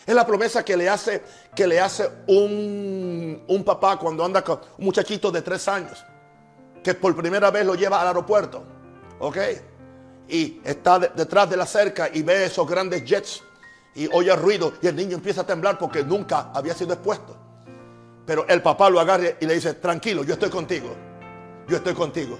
[0.05, 1.23] Es la promesa que le hace,
[1.55, 6.05] que le hace un, un, papá cuando anda con un muchachito de tres años.
[6.83, 8.63] Que por primera vez lo lleva al aeropuerto.
[9.19, 9.37] ¿Ok?
[10.29, 13.41] Y está detrás de la cerca y ve esos grandes jets.
[13.95, 14.73] Y oye ruido.
[14.81, 17.35] Y el niño empieza a temblar porque nunca había sido expuesto.
[18.25, 20.89] Pero el papá lo agarra y le dice, tranquilo, yo estoy contigo.
[21.67, 22.37] Yo estoy contigo.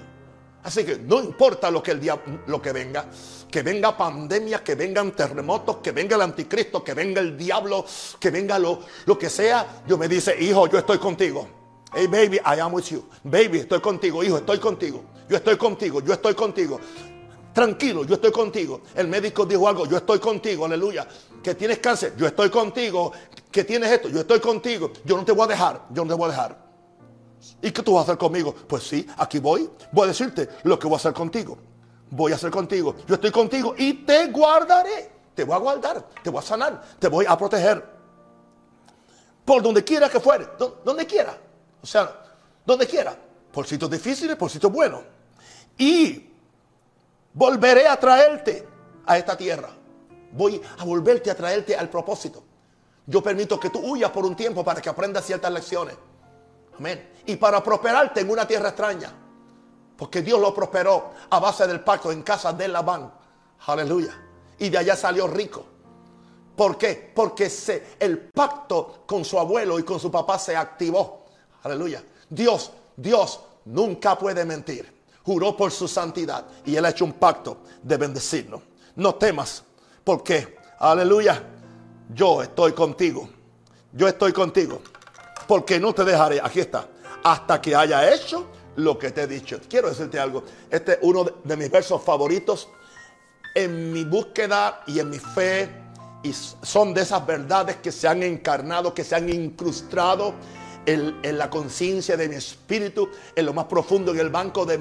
[0.66, 2.00] Así que no importa lo que, el
[2.48, 3.04] lo que venga,
[3.48, 7.86] que venga pandemia, que vengan terremotos, que venga el anticristo, que venga el diablo,
[8.18, 11.46] que venga lo, lo que sea, Dios me dice, hijo, yo estoy contigo.
[11.94, 13.08] Hey baby, I am with you.
[13.22, 15.04] Baby, estoy contigo, hijo, estoy contigo.
[15.28, 16.80] Yo estoy contigo, yo estoy contigo.
[17.52, 18.80] Tranquilo, yo estoy contigo.
[18.96, 21.06] El médico dijo algo, yo estoy contigo, aleluya.
[21.44, 23.12] Que tienes cáncer, yo estoy contigo.
[23.52, 24.90] Que tienes esto, yo estoy contigo.
[25.04, 26.65] Yo no te voy a dejar, yo no te voy a dejar.
[27.62, 28.54] ¿Y qué tú vas a hacer conmigo?
[28.54, 29.70] Pues sí, aquí voy.
[29.92, 31.58] Voy a decirte lo que voy a hacer contigo.
[32.10, 32.94] Voy a hacer contigo.
[33.06, 35.16] Yo estoy contigo y te guardaré.
[35.36, 37.84] Te voy a guardar, te voy a sanar, te voy a proteger.
[39.44, 40.48] Por donde quiera que fuere,
[40.82, 41.38] donde quiera.
[41.82, 42.10] O sea,
[42.64, 43.14] donde quiera.
[43.52, 45.02] Por sitios difíciles, por sitios buenos.
[45.76, 46.30] Y
[47.34, 48.66] volveré a traerte
[49.04, 49.68] a esta tierra.
[50.32, 52.42] Voy a volverte a traerte al propósito.
[53.06, 55.96] Yo permito que tú huyas por un tiempo para que aprendas ciertas lecciones.
[56.78, 57.12] Amén.
[57.26, 59.12] Y para prosperarte en una tierra extraña.
[59.96, 63.10] Porque Dios lo prosperó a base del pacto en casa de Labán.
[63.66, 64.14] Aleluya.
[64.58, 65.64] Y de allá salió rico.
[66.54, 67.12] ¿Por qué?
[67.14, 71.26] Porque se, el pacto con su abuelo y con su papá se activó.
[71.62, 72.02] Aleluya.
[72.28, 74.94] Dios, Dios nunca puede mentir.
[75.24, 78.62] Juró por su santidad y él ha hecho un pacto de bendecirnos.
[78.94, 79.64] No temas,
[80.04, 81.42] porque, aleluya,
[82.14, 83.28] yo estoy contigo.
[83.92, 84.80] Yo estoy contigo
[85.46, 86.88] porque no te dejaré, aquí está,
[87.22, 89.58] hasta que haya hecho lo que te he dicho.
[89.68, 92.68] Quiero decirte algo, este es uno de mis versos favoritos
[93.54, 95.68] en mi búsqueda y en mi fe,
[96.22, 100.34] y son de esas verdades que se han encarnado, que se han incrustado
[100.84, 104.78] en, la conciencia de mi espíritu, en lo más profundo, en el banco de,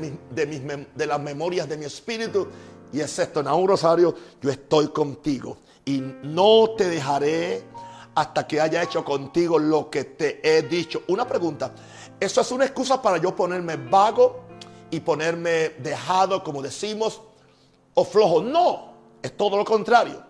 [0.96, 2.48] las memorias de mi espíritu.
[2.94, 7.64] Y es esto, un rosario, yo estoy contigo y no te dejaré
[8.16, 11.04] hasta que haya hecho contigo lo que te he dicho.
[11.08, 11.74] Una pregunta,
[12.20, 14.46] ¿eso es una excusa para yo ponerme vago
[14.90, 17.22] y ponerme dejado, como decimos,
[17.94, 18.42] o flojo?
[18.42, 20.24] No, es todo lo contrario.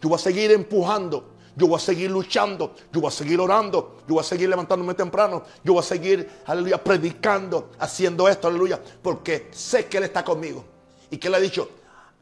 [0.00, 3.96] Yo voy a seguir empujando, yo voy a seguir luchando, yo voy a seguir orando,
[4.06, 8.80] yo voy a seguir levantándome temprano, yo voy a seguir, aleluya, predicando, haciendo esto, aleluya,
[9.02, 10.64] porque sé que Él está conmigo.
[11.10, 11.68] Y que Él ha dicho,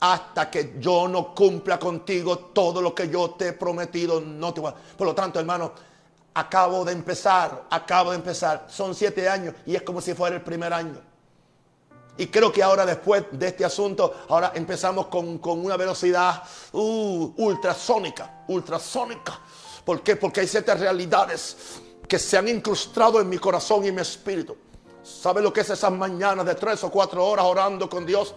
[0.00, 4.60] hasta que yo no cumpla contigo todo lo que yo te he prometido, no te
[4.60, 4.74] voy a...
[4.74, 5.72] Por lo tanto, hermano,
[6.34, 8.66] acabo de empezar, acabo de empezar.
[8.68, 11.00] Son siete años y es como si fuera el primer año.
[12.16, 18.42] Y creo que ahora después de este asunto, ahora empezamos con, una velocidad uh, ultrasónica,
[18.48, 19.38] ultrasónica.
[19.84, 20.16] ¿Por qué?
[20.16, 21.56] Porque hay ciertas realidades
[22.08, 24.56] que se han incrustado en mi corazón y mi espíritu.
[25.02, 28.34] ¿Sabe lo que es esas mañanas de tres o cuatro horas orando con Dios?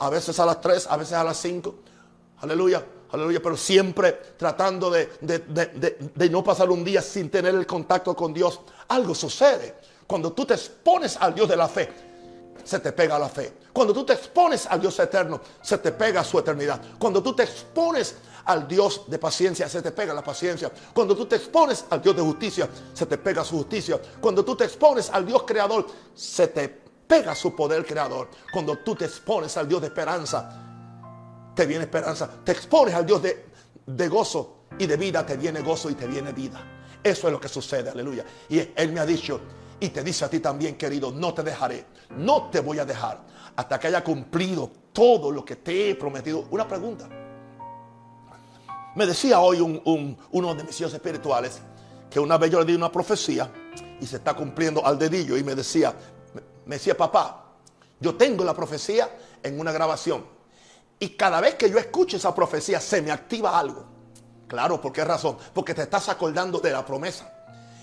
[0.00, 1.76] A veces a las tres, a veces a las cinco.
[2.40, 8.14] Aleluya, aleluya, pero siempre tratando de, de no pasar un día sin tener el contacto
[8.16, 8.60] con Dios.
[8.88, 12.10] Algo sucede cuando tú te expones al Dios de la fe
[12.64, 13.52] se te pega la fe.
[13.72, 16.80] Cuando tú te expones al Dios eterno, se te pega su eternidad.
[16.98, 20.70] Cuando tú te expones al Dios de paciencia, se te pega la paciencia.
[20.92, 24.00] Cuando tú te expones al Dios de justicia, se te pega su justicia.
[24.20, 28.28] Cuando tú te expones al Dios creador, se te pega su poder creador.
[28.52, 30.48] Cuando tú te expones al Dios de esperanza,
[31.56, 32.30] te viene esperanza.
[32.44, 33.46] Te expones al Dios de,
[33.84, 36.64] de gozo y de vida, te viene gozo y te viene vida.
[37.02, 38.24] Eso es lo que sucede, aleluya.
[38.48, 39.40] Y Él me ha dicho,
[39.80, 43.20] y te dice a ti también, querido, no te dejaré, no te voy a dejar
[43.56, 46.46] hasta que haya cumplido todo lo que te he prometido.
[46.50, 47.08] Una pregunta.
[48.94, 51.60] Me decía hoy uno de mis hijos espirituales
[52.08, 53.50] que una vez yo le di una profecía
[54.00, 55.94] y se está cumpliendo al dedillo y me decía,
[56.66, 57.44] me decía, papá,
[57.98, 59.08] yo tengo la profecía
[59.42, 60.24] en una grabación
[61.02, 63.86] y cada vez que yo escucho esa profecía se me activa algo.
[64.46, 65.38] Claro, ¿por qué razón?
[65.54, 67.32] Porque te estás acordando de la promesa.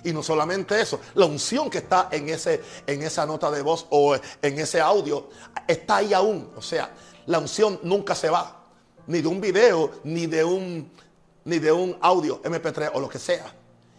[0.04, 3.88] Y no solamente eso, la unción que está en, ese, en esa nota de voz
[3.90, 5.30] o en ese audio
[5.68, 6.52] está ahí aún.
[6.56, 6.92] O sea,
[7.26, 8.66] la unción nunca se va.
[9.08, 10.92] Ni de un video, ni de un,
[11.46, 13.52] ni de un audio MP3 o lo que sea.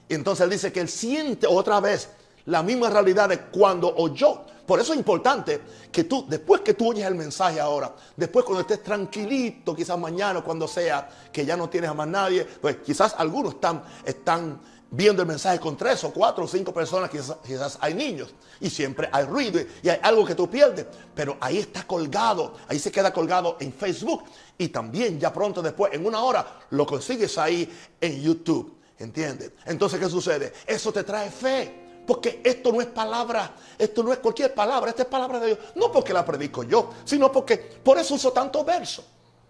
[0.09, 2.11] Y entonces él dice que él siente otra vez
[2.45, 4.43] la misma realidad de cuando oyó.
[4.69, 8.61] Por eso es importante que tú, después que tú oyes el mensaje ahora, después cuando
[8.61, 13.15] estés tranquilito, quizás mañana, cuando sea, que ya no tienes a más nadie, pues quizás
[13.17, 17.95] algunos están, están viendo el mensaje con tres o cuatro o cinco personas, quizás, hay
[17.95, 22.57] niños y siempre hay ruido y hay algo que tú pierdes, pero ahí está colgado,
[22.69, 24.25] ahí se queda colgado en Facebook
[24.59, 29.53] y también ya pronto después, en una hora, lo consigues ahí en YouTube, ¿entiendes?
[29.65, 30.53] Entonces, ¿qué sucede?
[30.67, 31.88] Eso te trae fe.
[32.09, 35.59] Porque esto no es palabra, esto no es cualquier palabra, esta es palabra de Dios.
[35.75, 39.05] No porque la predico yo, sino porque por eso uso tantos versos.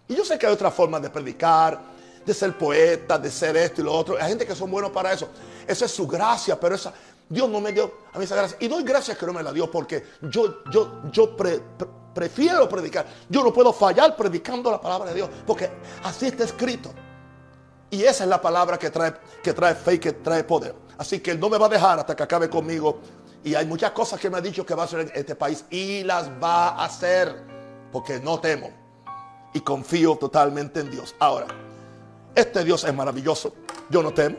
[0.08, 1.80] Y yo sé que hay otra forma de predicar,
[2.26, 4.16] de ser poeta, de ser esto y lo otro.
[4.20, 5.28] Hay gente que son buenos para eso.
[5.68, 6.92] Esa es su gracia, pero esa,
[7.28, 8.56] Dios no me dio a mí esa gracia.
[8.58, 11.36] Y doy gracias que no me la dio porque yo, yo, yo
[12.12, 13.06] prefiero predicar.
[13.28, 15.70] Yo no puedo fallar predicando la palabra de Dios porque
[16.02, 16.90] así está escrito.
[17.90, 20.74] Y esa es la palabra que trae, que trae fe y que trae poder.
[20.98, 23.00] Así que Él no me va a dejar hasta que acabe conmigo.
[23.44, 25.64] Y hay muchas cosas que me ha dicho que va a hacer en este país
[25.70, 27.34] y las va a hacer
[27.92, 28.70] porque no temo
[29.54, 31.14] y confío totalmente en Dios.
[31.18, 31.46] Ahora,
[32.34, 33.54] este Dios es maravilloso.
[33.88, 34.36] Yo no temo.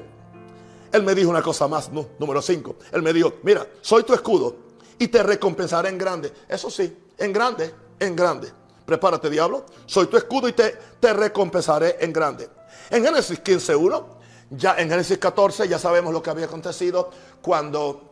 [0.91, 2.75] Él me dijo una cosa más, número 5.
[2.91, 4.55] Él me dijo, mira, soy tu escudo
[4.97, 6.31] y te recompensaré en grande.
[6.47, 8.51] Eso sí, en grande, en grande.
[8.89, 9.65] Prepárate, diablo.
[9.85, 12.49] Soy tu escudo y te, te recompensaré en grande.
[12.89, 14.03] En Génesis 15.1,
[14.49, 18.09] ya en Génesis 14, ya sabemos lo que había acontecido cuando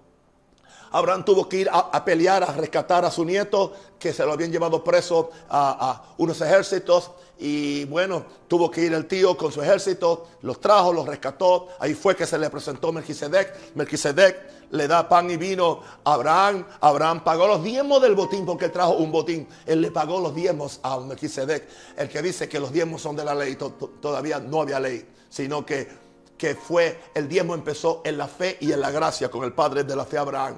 [0.92, 4.52] Abraham tuvo que ir a, pelear, a rescatar a su nieto, que se lo habían
[4.52, 7.10] llevado preso a, unos ejércitos.
[7.40, 11.70] Y bueno, tuvo que ir el tío con su ejército, los trajo, los rescató.
[11.80, 13.74] Ahí fue que se le presentó Melquisedec.
[13.74, 16.66] Melquisedec le da pan y vino a Abraham.
[16.82, 19.48] Abraham pagó los diezmos del botín porque trajo un botín.
[19.66, 21.68] Él le pagó los diezmos a Melquisedec.
[21.98, 23.58] El que dice que los diezmos son de la ley,
[24.02, 28.72] todavía no había ley, sino que que fue, el diezmo empezó en la fe y
[28.72, 30.58] en la gracia con el padre de la fe Abraham.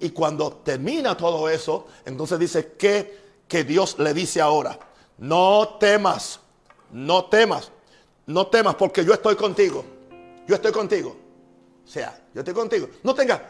[0.00, 4.76] Y cuando termina todo eso, entonces dice que, que Dios le dice ahora,
[5.18, 6.40] no temas,
[6.90, 7.70] no temas,
[8.26, 9.84] no temas porque yo estoy contigo.
[10.48, 11.16] Yo estoy contigo.
[11.84, 12.88] O sea, yo estoy contigo.
[13.02, 13.40] No tengas,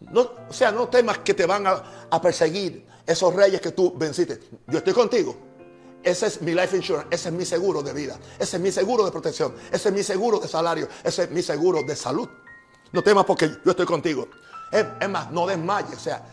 [0.00, 4.40] no, o sea, no temas que te van a, perseguir esos reyes que tú venciste.
[4.66, 5.36] Yo estoy contigo.
[6.02, 9.04] Ese es mi life insurance, ese es mi seguro de vida, ese es mi seguro
[9.04, 12.28] de protección, ese es mi seguro de salario, ese es mi seguro de salud.
[12.92, 14.28] No temas porque yo estoy contigo.
[14.70, 16.24] Es, más, no desmayes, o sea,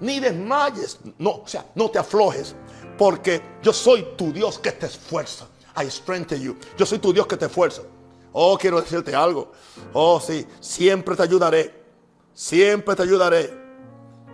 [0.00, 2.54] ni desmayes, no, o sea, no te aflojes,
[2.96, 5.48] porque yo soy tu Dios que te esfuerza.
[5.76, 6.56] I strengthen you.
[6.76, 7.82] Yo soy tu Dios que te esfuerza.
[8.38, 9.50] Oh, quiero decirte algo.
[9.94, 11.74] Oh, sí, siempre te ayudaré.
[12.34, 13.50] Siempre te ayudaré.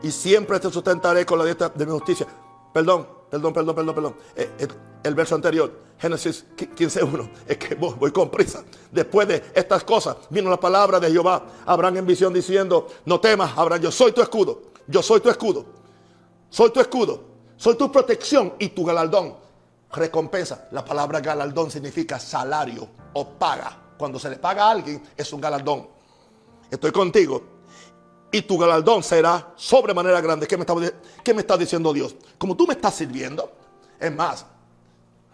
[0.02, 2.26] Y siempre te sustentaré con la dieta de mi justicia.
[2.74, 4.16] Perdón, perdón, perdón, perdón, perdón.
[4.34, 4.68] Eh, eh,
[5.04, 5.72] el, verso anterior.
[5.98, 7.30] Génesis 15.1.
[7.46, 8.64] Es que voy, con prisa.
[8.90, 11.46] Después de estas cosas vino la palabra de Jehová.
[11.64, 14.62] Abraham en visión diciendo, no temas, Abraham, yo soy tu escudo.
[14.88, 15.64] Yo soy tu escudo.
[16.50, 17.22] Soy tu escudo.
[17.56, 19.36] Soy tu protección y tu galardón.
[19.92, 20.66] Recompensa.
[20.72, 23.81] La palabra galardón significa salario o paga.
[24.02, 25.86] Cuando se le paga a alguien es un galardón.
[26.68, 27.40] Estoy contigo.
[28.32, 30.48] Y tu galardón será sobremanera grande.
[30.48, 30.74] ¿Qué me, está,
[31.22, 32.16] ¿Qué me diciendo Dios?
[32.36, 33.52] Como tú me estás sirviendo.
[34.00, 34.44] Es más,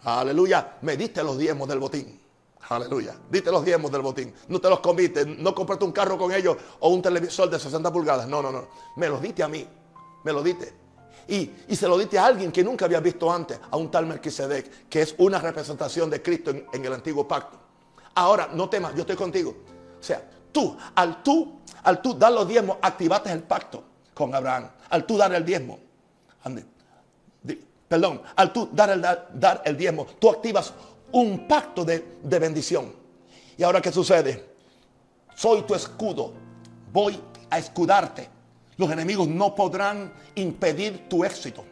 [0.04, 0.76] Aleluya.
[0.82, 2.20] Me diste los diezmos del botín.
[2.68, 3.16] Aleluya.
[3.30, 4.34] Diste los diezmos del botín.
[4.48, 5.24] No te los comiste.
[5.24, 8.28] No compraste un carro con ellos o un televisor de 60 pulgadas.
[8.28, 8.68] No, no, no.
[8.96, 9.66] Me los diste a mí.
[10.24, 10.74] Me los diste.
[11.26, 14.88] Y, se lo diste a alguien que nunca había visto antes, a un tal Melquisedec,
[14.90, 17.67] que es una representación de Cristo en el antiguo pacto.
[18.18, 19.56] Ahora, no temas, yo estoy contigo.
[19.98, 24.70] O sea, tú, al tú, al tú dar los diezmos, activaste el pacto con Abraham.
[24.90, 25.78] Al tú dar el diezmo.
[26.42, 26.64] Ande
[27.88, 30.72] perdón, al tú dar el, dar el diezmo, tú activas
[31.12, 32.92] un pacto de, de bendición.
[33.56, 34.44] ¿Y ahora qué sucede?
[35.34, 36.32] Soy tu escudo,
[36.92, 37.18] voy
[37.50, 38.28] a escudarte.
[38.76, 41.64] Los enemigos no podrán impedir tu éxito.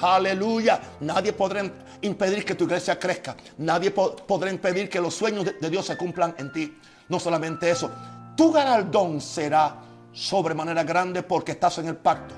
[0.00, 0.80] Aleluya.
[1.00, 1.62] Nadie podrá
[2.00, 3.36] impedir que tu iglesia crezca.
[3.58, 6.78] Nadie podrá impedir que los sueños de, Dios se cumplan en ti.
[7.08, 7.90] No solamente eso.
[8.36, 9.76] Tu galardón será
[10.12, 12.34] sobremanera grande porque estás en el pacto.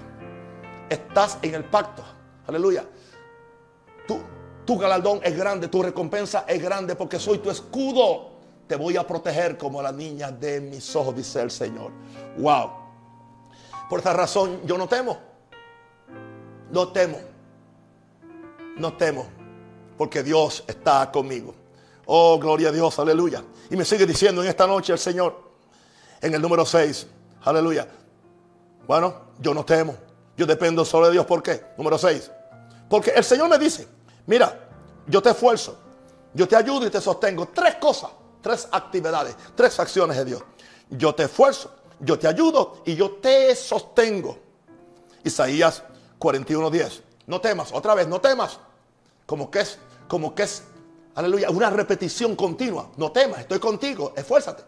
[0.88, 2.04] Estás en el pacto.
[2.46, 2.84] Aleluya.
[4.66, 8.32] Tu, galardón es grande, tu recompensa es grande porque soy tu escudo.
[8.66, 11.92] Te voy a proteger como la niña de mis ojos, dice el Señor.
[12.38, 12.70] Wow.
[13.90, 15.18] Por esta razón yo no temo.
[16.70, 17.33] No temo.
[18.76, 19.26] No temo.
[19.96, 21.54] Porque Dios está conmigo.
[22.06, 23.42] Oh, gloria a Dios, aleluya.
[23.70, 25.40] Y me sigue diciendo en esta noche el Señor,
[26.20, 27.06] en el número 6,
[27.42, 27.88] aleluya.
[28.86, 29.96] Bueno, yo no temo.
[30.36, 31.26] Yo dependo solo de Dios.
[31.26, 31.64] ¿Por qué?
[31.78, 32.30] Número 6.
[32.88, 33.86] Porque el Señor me dice,
[34.26, 34.68] mira,
[35.06, 35.78] yo te esfuerzo,
[36.32, 37.48] yo te ayudo y te sostengo.
[37.48, 38.10] Tres cosas,
[38.42, 40.42] tres actividades, tres acciones de Dios.
[40.90, 44.38] Yo te esfuerzo, yo te ayudo y yo te sostengo.
[45.22, 45.82] Isaías
[46.18, 47.02] 41:10.
[47.26, 48.58] No temas, otra vez, no temas.
[49.26, 50.62] Como que es, como que es,
[51.14, 52.90] aleluya, una repetición continua.
[52.96, 54.64] No temas, estoy contigo, esfuérzate.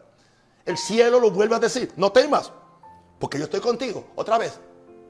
[0.65, 2.51] El cielo lo vuelve a decir, no temas,
[3.19, 4.09] porque yo estoy contigo.
[4.17, 4.59] Otra vez,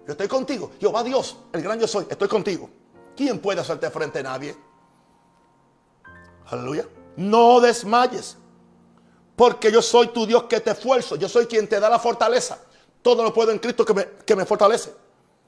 [0.07, 0.73] yo estoy contigo.
[0.79, 2.69] Jehová Dios, el gran yo soy, estoy contigo.
[3.17, 4.21] ¿Quién puede hacerte frente?
[4.21, 4.57] a Nadie.
[6.47, 6.87] Aleluya.
[7.17, 8.37] No desmayes.
[9.35, 11.17] Porque yo soy tu Dios que te esfuerzo.
[11.17, 12.59] Yo soy quien te da la fortaleza.
[13.03, 14.95] Todo lo puedo en Cristo que me, que me fortalece.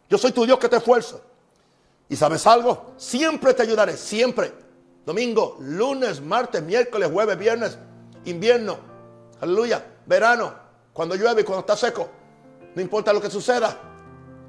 [0.09, 1.20] Yo soy tu Dios que te esfuerzo.
[2.09, 2.95] ¿Y sabes algo?
[2.97, 3.97] Siempre te ayudaré.
[3.97, 4.53] Siempre.
[5.05, 7.79] Domingo, lunes, martes, miércoles, jueves, viernes,
[8.25, 8.79] invierno.
[9.41, 9.85] Aleluya.
[10.07, 10.55] Verano.
[10.93, 12.09] Cuando llueve y cuando está seco.
[12.75, 13.79] No importa lo que suceda.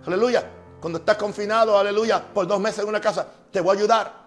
[0.05, 0.49] Aleluya.
[0.79, 4.25] Cuando estás confinado, aleluya, por dos meses en una casa, te voy a ayudar.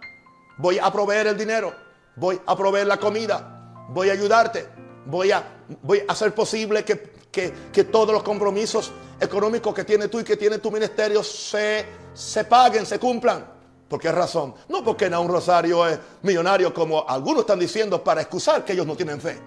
[0.59, 1.73] Voy a proveer el dinero.
[2.17, 3.87] Voy a proveer la comida.
[3.89, 4.69] Voy a ayudarte.
[5.07, 5.43] Voy a,
[5.83, 10.37] voy a hacer posible que, que, todos los compromisos económicos que tienes tú y que
[10.37, 13.47] tiene tu ministerio se, se paguen, se cumplan.
[13.89, 14.55] ¿Por qué razón?
[14.69, 18.97] No porque un Rosario es millonario como algunos están diciendo para excusar que ellos no
[18.97, 19.39] tienen fe.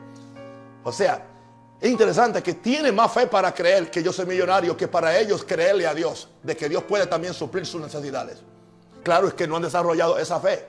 [0.84, 1.26] O sea,
[1.82, 5.44] es interesante que tiene más fe para creer que yo soy millonario que para ellos
[5.44, 8.42] creerle a Dios, de que Dios puede también suplir sus necesidades.
[9.04, 10.68] Claro es que no han desarrollado esa fe.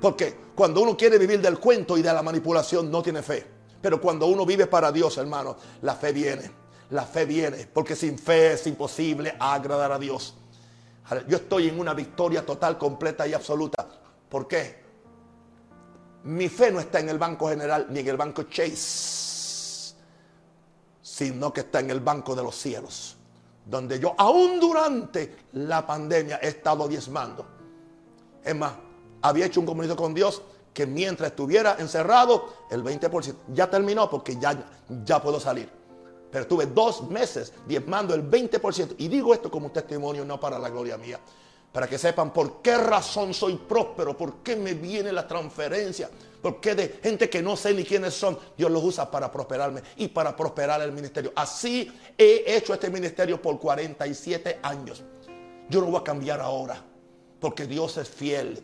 [0.00, 3.46] Porque cuando uno quiere vivir del cuento y de la manipulación no tiene fe.
[3.80, 6.65] Pero cuando uno vive para Dios, hermano, la fe viene.
[6.90, 7.66] La fe viene.
[7.72, 10.34] Porque sin fe es imposible agradar a Dios.
[11.28, 13.86] Yo estoy en una victoria total, completa y absoluta.
[14.28, 14.84] ¿Por qué?
[16.24, 19.26] Mi fe no está en el Banco General ni en el Banco Chase
[21.16, 23.16] sino que está en el banco de los cielos,
[23.64, 27.46] donde yo aún durante la pandemia he estado diezmando.
[28.44, 28.74] Es más,
[29.22, 30.42] había hecho un compromiso con Dios
[30.74, 34.62] que mientras estuviera encerrado, el 20%, ya terminó porque ya,
[35.06, 35.70] ya puedo salir.
[36.36, 38.96] Pero estuve dos meses diezmando el 20%.
[38.98, 41.18] Y digo esto como un testimonio, no para la gloria mía.
[41.72, 46.10] Para que sepan por qué razón soy próspero, por qué me viene la transferencia,
[46.42, 50.08] porque de gente que no sé ni quiénes son, Dios los usa para prosperarme y
[50.08, 51.32] para prosperar el ministerio.
[51.34, 55.04] Así he hecho este ministerio por 47 años.
[55.70, 56.84] Yo no voy a cambiar ahora,
[57.40, 58.62] porque Dios es fiel.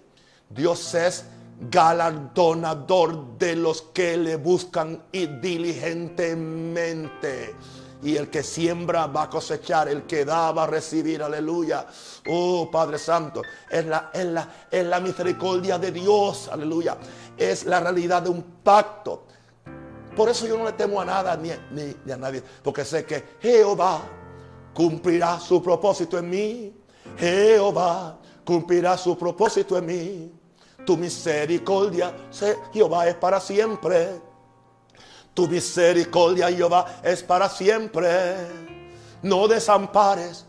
[0.50, 1.24] Dios es
[1.70, 7.54] galardonador de los que le buscan y diligentemente.
[8.02, 11.86] Y el que siembra va a cosechar, el que da va a recibir, aleluya.
[12.28, 16.96] Oh Padre Santo, es la, es la, es la misericordia de Dios, aleluya.
[17.36, 19.26] Es la realidad de un pacto.
[20.16, 21.52] Por eso yo no le temo a nada ni,
[22.04, 24.02] ni a nadie, porque sé que Jehová
[24.74, 26.74] cumplirá su propósito en mí.
[27.16, 30.32] Jehová cumplirá su propósito en mí.
[30.84, 32.14] Tu misericordia,
[32.72, 34.20] Jehová, es para siempre.
[35.34, 38.36] Tu misericordia, Jehová, es para siempre.
[39.22, 40.44] No desampares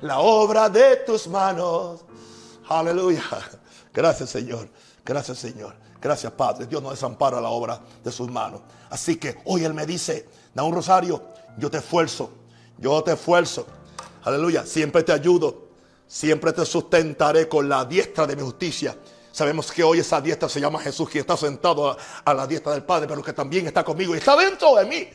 [0.00, 2.04] la obra de tus manos.
[2.68, 3.22] Aleluya.
[3.92, 4.68] Gracias, Señor.
[5.04, 5.74] Gracias, Señor.
[6.00, 6.66] Gracias, Padre.
[6.66, 8.60] Dios no desampara la obra de sus manos.
[8.90, 11.22] Así que hoy Él me dice, da un rosario,
[11.56, 12.30] yo te esfuerzo.
[12.78, 13.66] Yo te esfuerzo.
[14.24, 14.64] Aleluya.
[14.64, 15.68] Siempre te ayudo.
[16.06, 18.96] Siempre te sustentaré con la diestra de mi justicia.
[19.32, 22.84] Sabemos que hoy esa diestra se llama Jesús, que está sentado a, la diestra del
[22.84, 25.08] Padre, pero que también está conmigo y está dentro de mí,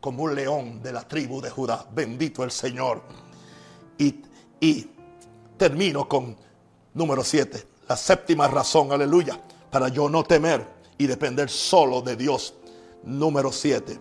[0.00, 1.86] como un león de la tribu de Judá.
[1.92, 3.02] Bendito el Señor.
[3.96, 4.22] Y,
[4.60, 4.90] y
[5.56, 6.36] termino con
[6.94, 10.66] número 7, la séptima razón, aleluya, para yo no temer
[10.98, 12.54] y depender solo de Dios.
[13.04, 13.98] Número 7.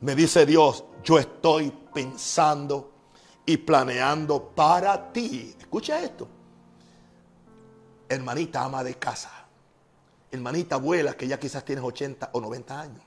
[0.00, 2.92] Me dice Dios, yo estoy pensando
[3.46, 5.54] y planeando para ti.
[5.58, 6.28] Escucha esto.
[8.10, 9.30] Hermanita ama de casa.
[10.32, 13.02] Hermanita abuela que ya quizás tienes 80 o 90 años.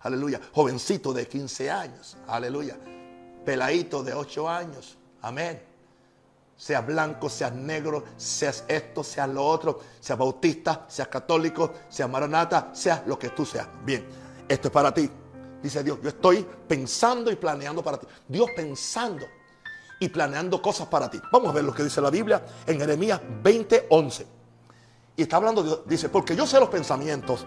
[0.00, 0.40] Aleluya.
[0.52, 2.16] Jovencito de 15 años.
[2.26, 2.76] Aleluya.
[3.44, 4.98] Peladito de 8 años.
[5.22, 5.62] Amén.
[6.56, 12.70] Seas blanco, seas negro, seas esto, seas lo otro, seas bautista, seas católico, seas maranata,
[12.72, 13.68] seas lo que tú seas.
[13.84, 14.04] Bien,
[14.48, 15.08] esto es para ti.
[15.62, 18.06] Dice Dios, yo estoy pensando y planeando para ti.
[18.28, 19.26] Dios pensando
[20.00, 21.20] y planeando cosas para ti.
[21.30, 24.26] Vamos a ver lo que dice la Biblia en Jeremías 20:11.
[25.16, 27.46] Y está hablando, Dios, dice, porque yo sé los pensamientos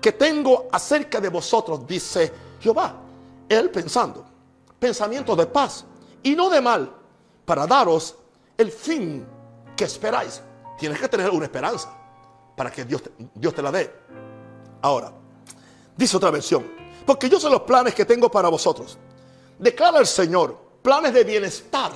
[0.00, 2.96] que tengo acerca de vosotros, dice Jehová.
[3.48, 4.24] Él pensando,
[4.78, 5.84] pensamientos de paz
[6.22, 6.92] y no de mal,
[7.44, 8.16] para daros
[8.56, 9.26] el fin
[9.76, 10.42] que esperáis.
[10.78, 11.92] Tienes que tener una esperanza
[12.56, 13.02] para que Dios
[13.34, 13.92] Dios te la dé.
[14.80, 15.12] Ahora,
[15.96, 16.64] dice otra versión,
[17.04, 18.98] porque yo sé los planes que tengo para vosotros.
[19.58, 21.92] Declara el Señor, planes de bienestar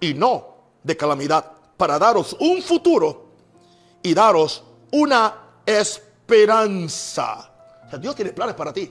[0.00, 0.52] y no
[0.82, 3.26] de calamidad, para daros un futuro
[4.02, 5.34] y daros una
[5.64, 7.50] esperanza.
[7.98, 8.90] Dios tiene planes para ti.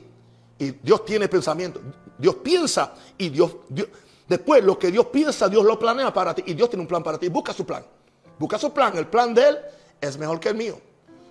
[0.59, 1.81] Y Dios tiene pensamiento.
[2.17, 3.87] Dios piensa y Dios, Dios,
[4.27, 6.43] después lo que Dios piensa, Dios lo planea para ti.
[6.45, 7.27] Y Dios tiene un plan para ti.
[7.29, 7.83] Busca su plan.
[8.37, 8.95] Busca su plan.
[8.97, 9.59] El plan de Él
[9.99, 10.79] es mejor que el mío.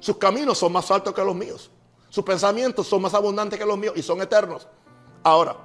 [0.00, 1.70] Sus caminos son más altos que los míos.
[2.08, 4.66] Sus pensamientos son más abundantes que los míos y son eternos.
[5.22, 5.56] Ahora,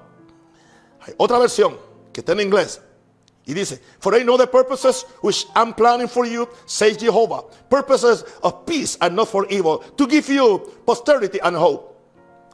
[1.02, 1.78] hay otra versión
[2.16, 2.80] que está en inglés.
[3.46, 7.44] Y dice, For I know the purposes which I'm planning for you, says Jehovah.
[7.70, 11.92] Purposes of peace and not for evil, to give you posterity and hope.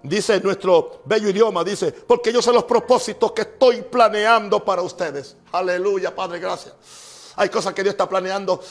[0.04, 5.38] Dice nuestro bello idioma, dice, porque yo sé los propósitos que estoy planeando para ustedes.
[5.52, 6.74] Aleluya, Padre, gracias.
[7.42, 8.62] Hay cosas que Dios está planeando,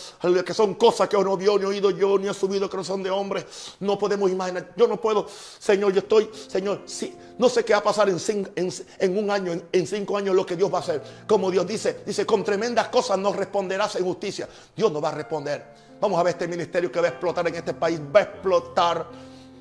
[0.46, 3.10] que son cosas que no vio, ni oído yo, ni ha subido el corazón de
[3.10, 3.44] hombre.
[3.80, 4.70] No podemos imaginar.
[4.76, 5.26] Yo no puedo,
[5.58, 8.18] Señor, yo estoy, Señor, sí, no sé qué va a pasar en,
[8.54, 11.02] en, un año, en, cinco años, lo que Dios va a hacer.
[11.26, 14.48] Como Dios dice, dice, con tremendas cosas no responderás en justicia.
[14.76, 15.66] Dios no va a responder.
[16.00, 19.04] Vamos a ver este ministerio que va a explotar en este país, va a explotar.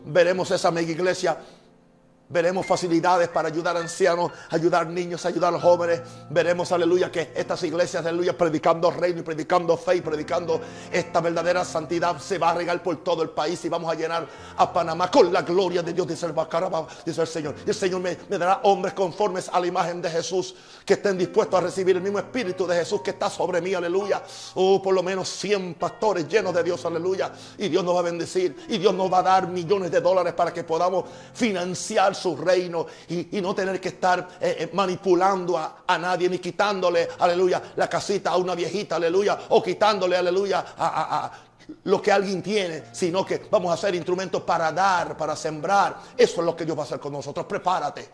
[0.06, 1.36] Veremos esa mega iglesia
[2.32, 6.02] Veremos facilidades para ayudar a ancianos, ayudar niños, ayudar a jóvenes.
[6.30, 10.62] Veremos, aleluya, que estas iglesias, aleluya, predicando reino y predicando fe y predicando
[10.92, 14.28] esta verdadera santidad se va a regar por todo el país y vamos a llenar
[14.58, 16.36] a Panamá con la gloria de Dios, dice el
[17.04, 17.56] dice el Señor.
[17.66, 20.54] Y el Señor me, me dará hombres conformes a la imagen de Jesús
[20.86, 24.22] que estén dispuestos a recibir el mismo espíritu de Jesús que está sobre mí, aleluya.
[24.54, 27.32] Oh, por lo menos 100 pastores llenos de Dios, aleluya.
[27.58, 30.34] Y Dios nos va a bendecir y Dios nos va a dar millones de dólares
[30.34, 35.98] para que podamos financiar su reino y, no tener que estar eh, eh, manipulando a,
[35.98, 41.32] nadie ni quitándole, aleluya, la casita a una viejita, aleluya, o quitándole, aleluya, a,
[41.84, 45.98] lo que alguien tiene, sino que vamos a hacer instrumentos para dar, para sembrar.
[46.18, 47.46] Eso es lo que Dios va a hacer con nosotros.
[47.46, 48.10] Prepárate,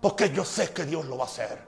[0.00, 1.58] porque yo sé que Dios lo va a hacer.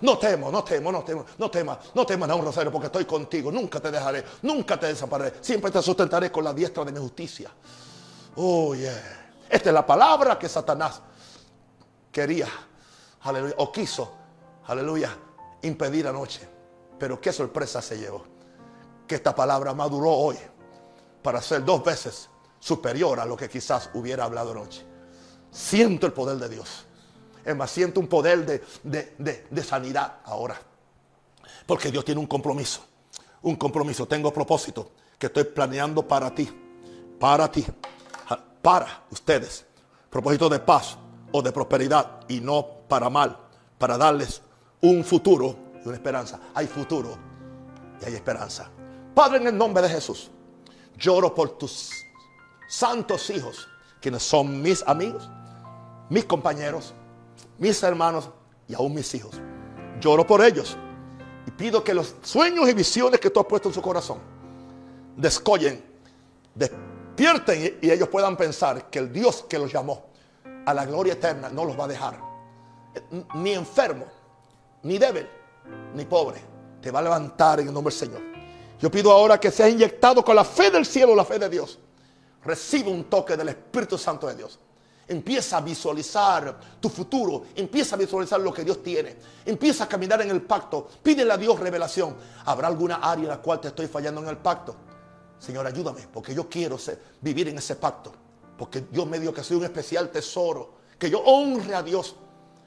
[0.00, 3.04] No temo, no temo, no temo, no temas, no temas a un rosario porque estoy
[3.04, 3.52] contigo.
[3.52, 5.34] Nunca te dejaré, nunca te desampararé.
[5.40, 7.50] Siempre te sustentaré con la diestra de mi justicia.
[8.36, 9.27] Oh, yeah.
[9.48, 11.00] Esta es la palabra que Satanás
[12.12, 12.48] quería,
[13.22, 14.14] aleluya, o quiso,
[14.66, 15.16] aleluya,
[15.62, 16.46] impedir anoche.
[16.98, 18.24] Pero qué sorpresa se llevó.
[19.06, 20.36] Que esta palabra maduró hoy
[21.22, 22.28] para ser dos veces
[22.58, 24.84] superior a lo que quizás hubiera hablado anoche.
[25.50, 26.84] Siento el poder de Dios.
[27.44, 30.60] Es más, siento un poder de, de sanidad ahora.
[31.64, 32.84] Porque Dios tiene un compromiso.
[33.42, 34.06] Un compromiso.
[34.06, 36.50] Tengo propósito que estoy planeando para ti.
[37.18, 37.64] Para ti
[38.68, 39.64] para ustedes.
[40.10, 40.98] Propósito de paz
[41.32, 43.34] o de prosperidad y no para mal,
[43.78, 44.42] para darles
[44.82, 46.38] un futuro y una esperanza.
[46.54, 47.16] Hay futuro
[47.98, 48.68] y hay esperanza.
[49.14, 50.30] Padre, en el nombre de Jesús,
[50.98, 51.88] lloro por tus
[52.68, 53.66] santos hijos,
[54.02, 55.30] quienes son mis amigos,
[56.10, 56.92] mis compañeros,
[57.56, 58.28] mis hermanos
[58.68, 59.40] y aún mis hijos.
[59.98, 60.76] Lloro por ellos
[61.46, 64.18] y pido que los sueños y visiones que tú has puesto en su corazón
[65.16, 65.82] descollen,
[67.18, 70.04] despierten y ellos puedan pensar que el Dios que los llamó
[70.64, 72.20] a la gloria eterna no los va a dejar.
[73.34, 74.06] Ni enfermo,
[74.84, 75.26] ni débil,
[75.94, 76.40] ni pobre.
[76.80, 78.22] Te va a levantar en el nombre del Señor.
[78.80, 81.78] Yo pido ahora que seas inyectado con la fe del cielo, la fe de Dios.
[82.44, 84.58] Recibe un toque del Espíritu Santo de Dios.
[85.08, 87.46] Empieza a visualizar tu futuro.
[87.56, 89.16] Empieza a visualizar lo que Dios tiene.
[89.44, 90.86] Empieza a caminar en el pacto.
[91.02, 92.14] Pídele a Dios revelación.
[92.44, 94.76] ¿Habrá alguna área en la cual te estoy fallando en el pacto?
[95.38, 96.76] Señor, ayúdame, porque yo quiero
[97.20, 98.12] vivir en ese pacto.
[98.56, 100.78] Porque Dios me dio que soy un especial tesoro.
[100.98, 102.16] Que yo honre a Dios.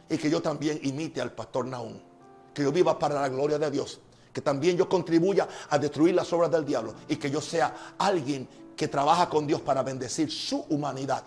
[0.09, 1.99] Y que yo también imite al pastor Naúm.
[2.53, 3.99] Que yo viva para la gloria de Dios.
[4.31, 6.93] Que también yo contribuya a destruir las obras del diablo.
[7.09, 11.23] Y que yo sea alguien que trabaja con Dios para bendecir su humanidad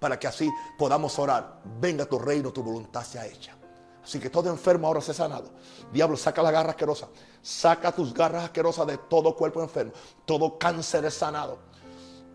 [0.00, 1.60] para que así podamos orar.
[1.78, 3.54] Venga tu reino, tu voluntad sea hecha.
[4.02, 5.50] Así que todo enfermo ahora se ha sanado.
[5.92, 7.08] Diablo, saca la garra asquerosa.
[7.42, 9.92] Saca tus garras asquerosas de todo cuerpo enfermo.
[10.24, 11.58] Todo cáncer es sanado.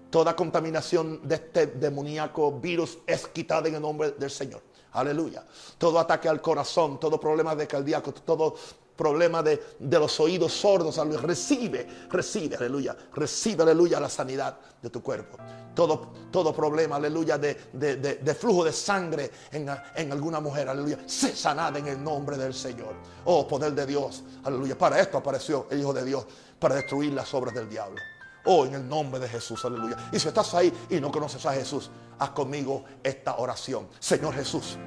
[0.10, 4.62] Toda contaminación de este demoníaco virus es quitada en el nombre del Señor.
[4.94, 5.44] Aleluya.
[5.78, 8.56] Todo ataque al corazón, todo problema de cardíaco, todo
[8.96, 11.22] problema de, los oídos sordos, aleluya.
[11.22, 12.96] Recibe, recibe, aleluya.
[13.14, 15.38] Recibe, aleluya, la sanidad de tu cuerpo.
[15.74, 21.00] Todo, todo problema, aleluya, de, flujo de sangre en, en, alguna mujer, aleluya.
[21.06, 22.96] Se sanada en el nombre del Señor.
[23.26, 24.78] Oh, poder de Dios, aleluya.
[24.78, 26.26] Para esto apareció el Hijo de Dios,
[26.60, 28.02] para destruir las obras del diablo.
[28.46, 29.98] Oh, en el nombre de Jesús, aleluya.
[30.12, 31.90] Y si estás ahí y no conoces a Jesús,
[32.20, 33.88] haz conmigo esta oración.
[34.00, 34.78] Señor Jesús,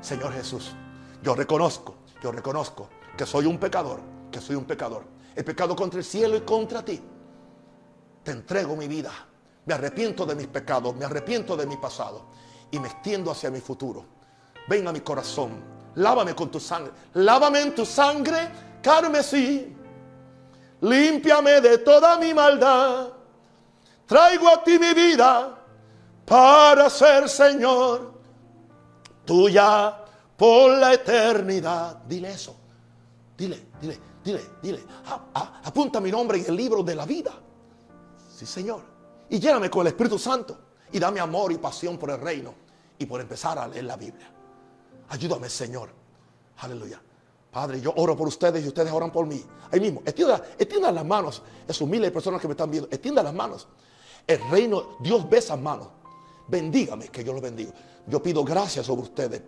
[0.00, 0.72] Señor Jesús,
[1.22, 4.00] yo reconozco, yo reconozco que soy un pecador,
[4.30, 5.04] que soy un pecador.
[5.34, 7.00] He pecado contra el cielo y contra ti.
[8.22, 9.12] Te entrego mi vida.
[9.66, 12.26] Me arrepiento de mis pecados, me arrepiento de mi pasado
[12.70, 14.04] y me extiendo hacia mi futuro.
[14.68, 15.62] Ven a mi corazón,
[15.94, 18.50] lávame con tu sangre, lávame en tu sangre
[18.82, 19.74] carmesí.
[20.80, 23.08] Límpiame de toda mi maldad.
[24.06, 25.58] Traigo a ti mi vida
[26.26, 28.12] para ser Señor
[29.24, 29.96] tuya
[30.36, 31.96] por la eternidad.
[32.06, 32.63] Dile eso.
[33.44, 34.82] Dile, dile, dile, dile.
[35.64, 37.32] apunta mi nombre en el libro de la vida.
[38.34, 38.80] Sí, Señor.
[39.28, 40.58] Y lléname con el Espíritu Santo.
[40.90, 42.54] Y dame amor y pasión por el reino.
[42.98, 44.32] Y por empezar a leer la Biblia.
[45.10, 45.90] Ayúdame, Señor.
[46.58, 47.02] Aleluya.
[47.50, 49.44] Padre, yo oro por ustedes y ustedes oran por mí.
[49.70, 51.42] Ahí mismo, extiendan, las manos.
[51.68, 53.68] Esos miles de personas que me están viendo, extiendan las manos.
[54.26, 55.88] El reino, Dios ve esas manos.
[56.48, 57.72] Bendígame, que yo los bendigo.
[58.06, 59.42] Yo pido gracias sobre ustedes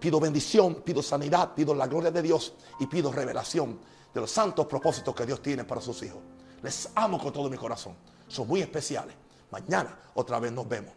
[0.00, 3.78] Pido bendición, pido sanidad, pido la gloria de Dios y pido revelación
[4.14, 6.20] de los santos propósitos que Dios tiene para sus hijos.
[6.62, 7.94] Les amo con todo mi corazón.
[8.26, 9.14] Son muy especiales.
[9.50, 10.94] Mañana otra vez nos vemos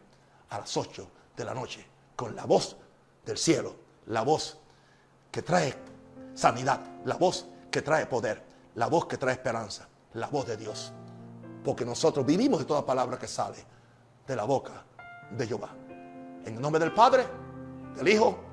[0.49, 1.85] a las 8 de la noche
[2.15, 2.77] con la voz
[3.25, 3.75] del cielo,
[4.07, 4.57] la voz
[5.29, 5.75] que trae
[6.33, 8.41] sanidad, la voz que trae poder,
[8.75, 10.93] la voz que trae esperanza, la voz de Dios.
[11.63, 13.57] Porque nosotros vivimos de toda palabra que sale
[14.25, 14.85] de la boca
[15.31, 15.75] de Jehová.
[16.45, 17.25] En el nombre del Padre,
[17.95, 18.52] del Hijo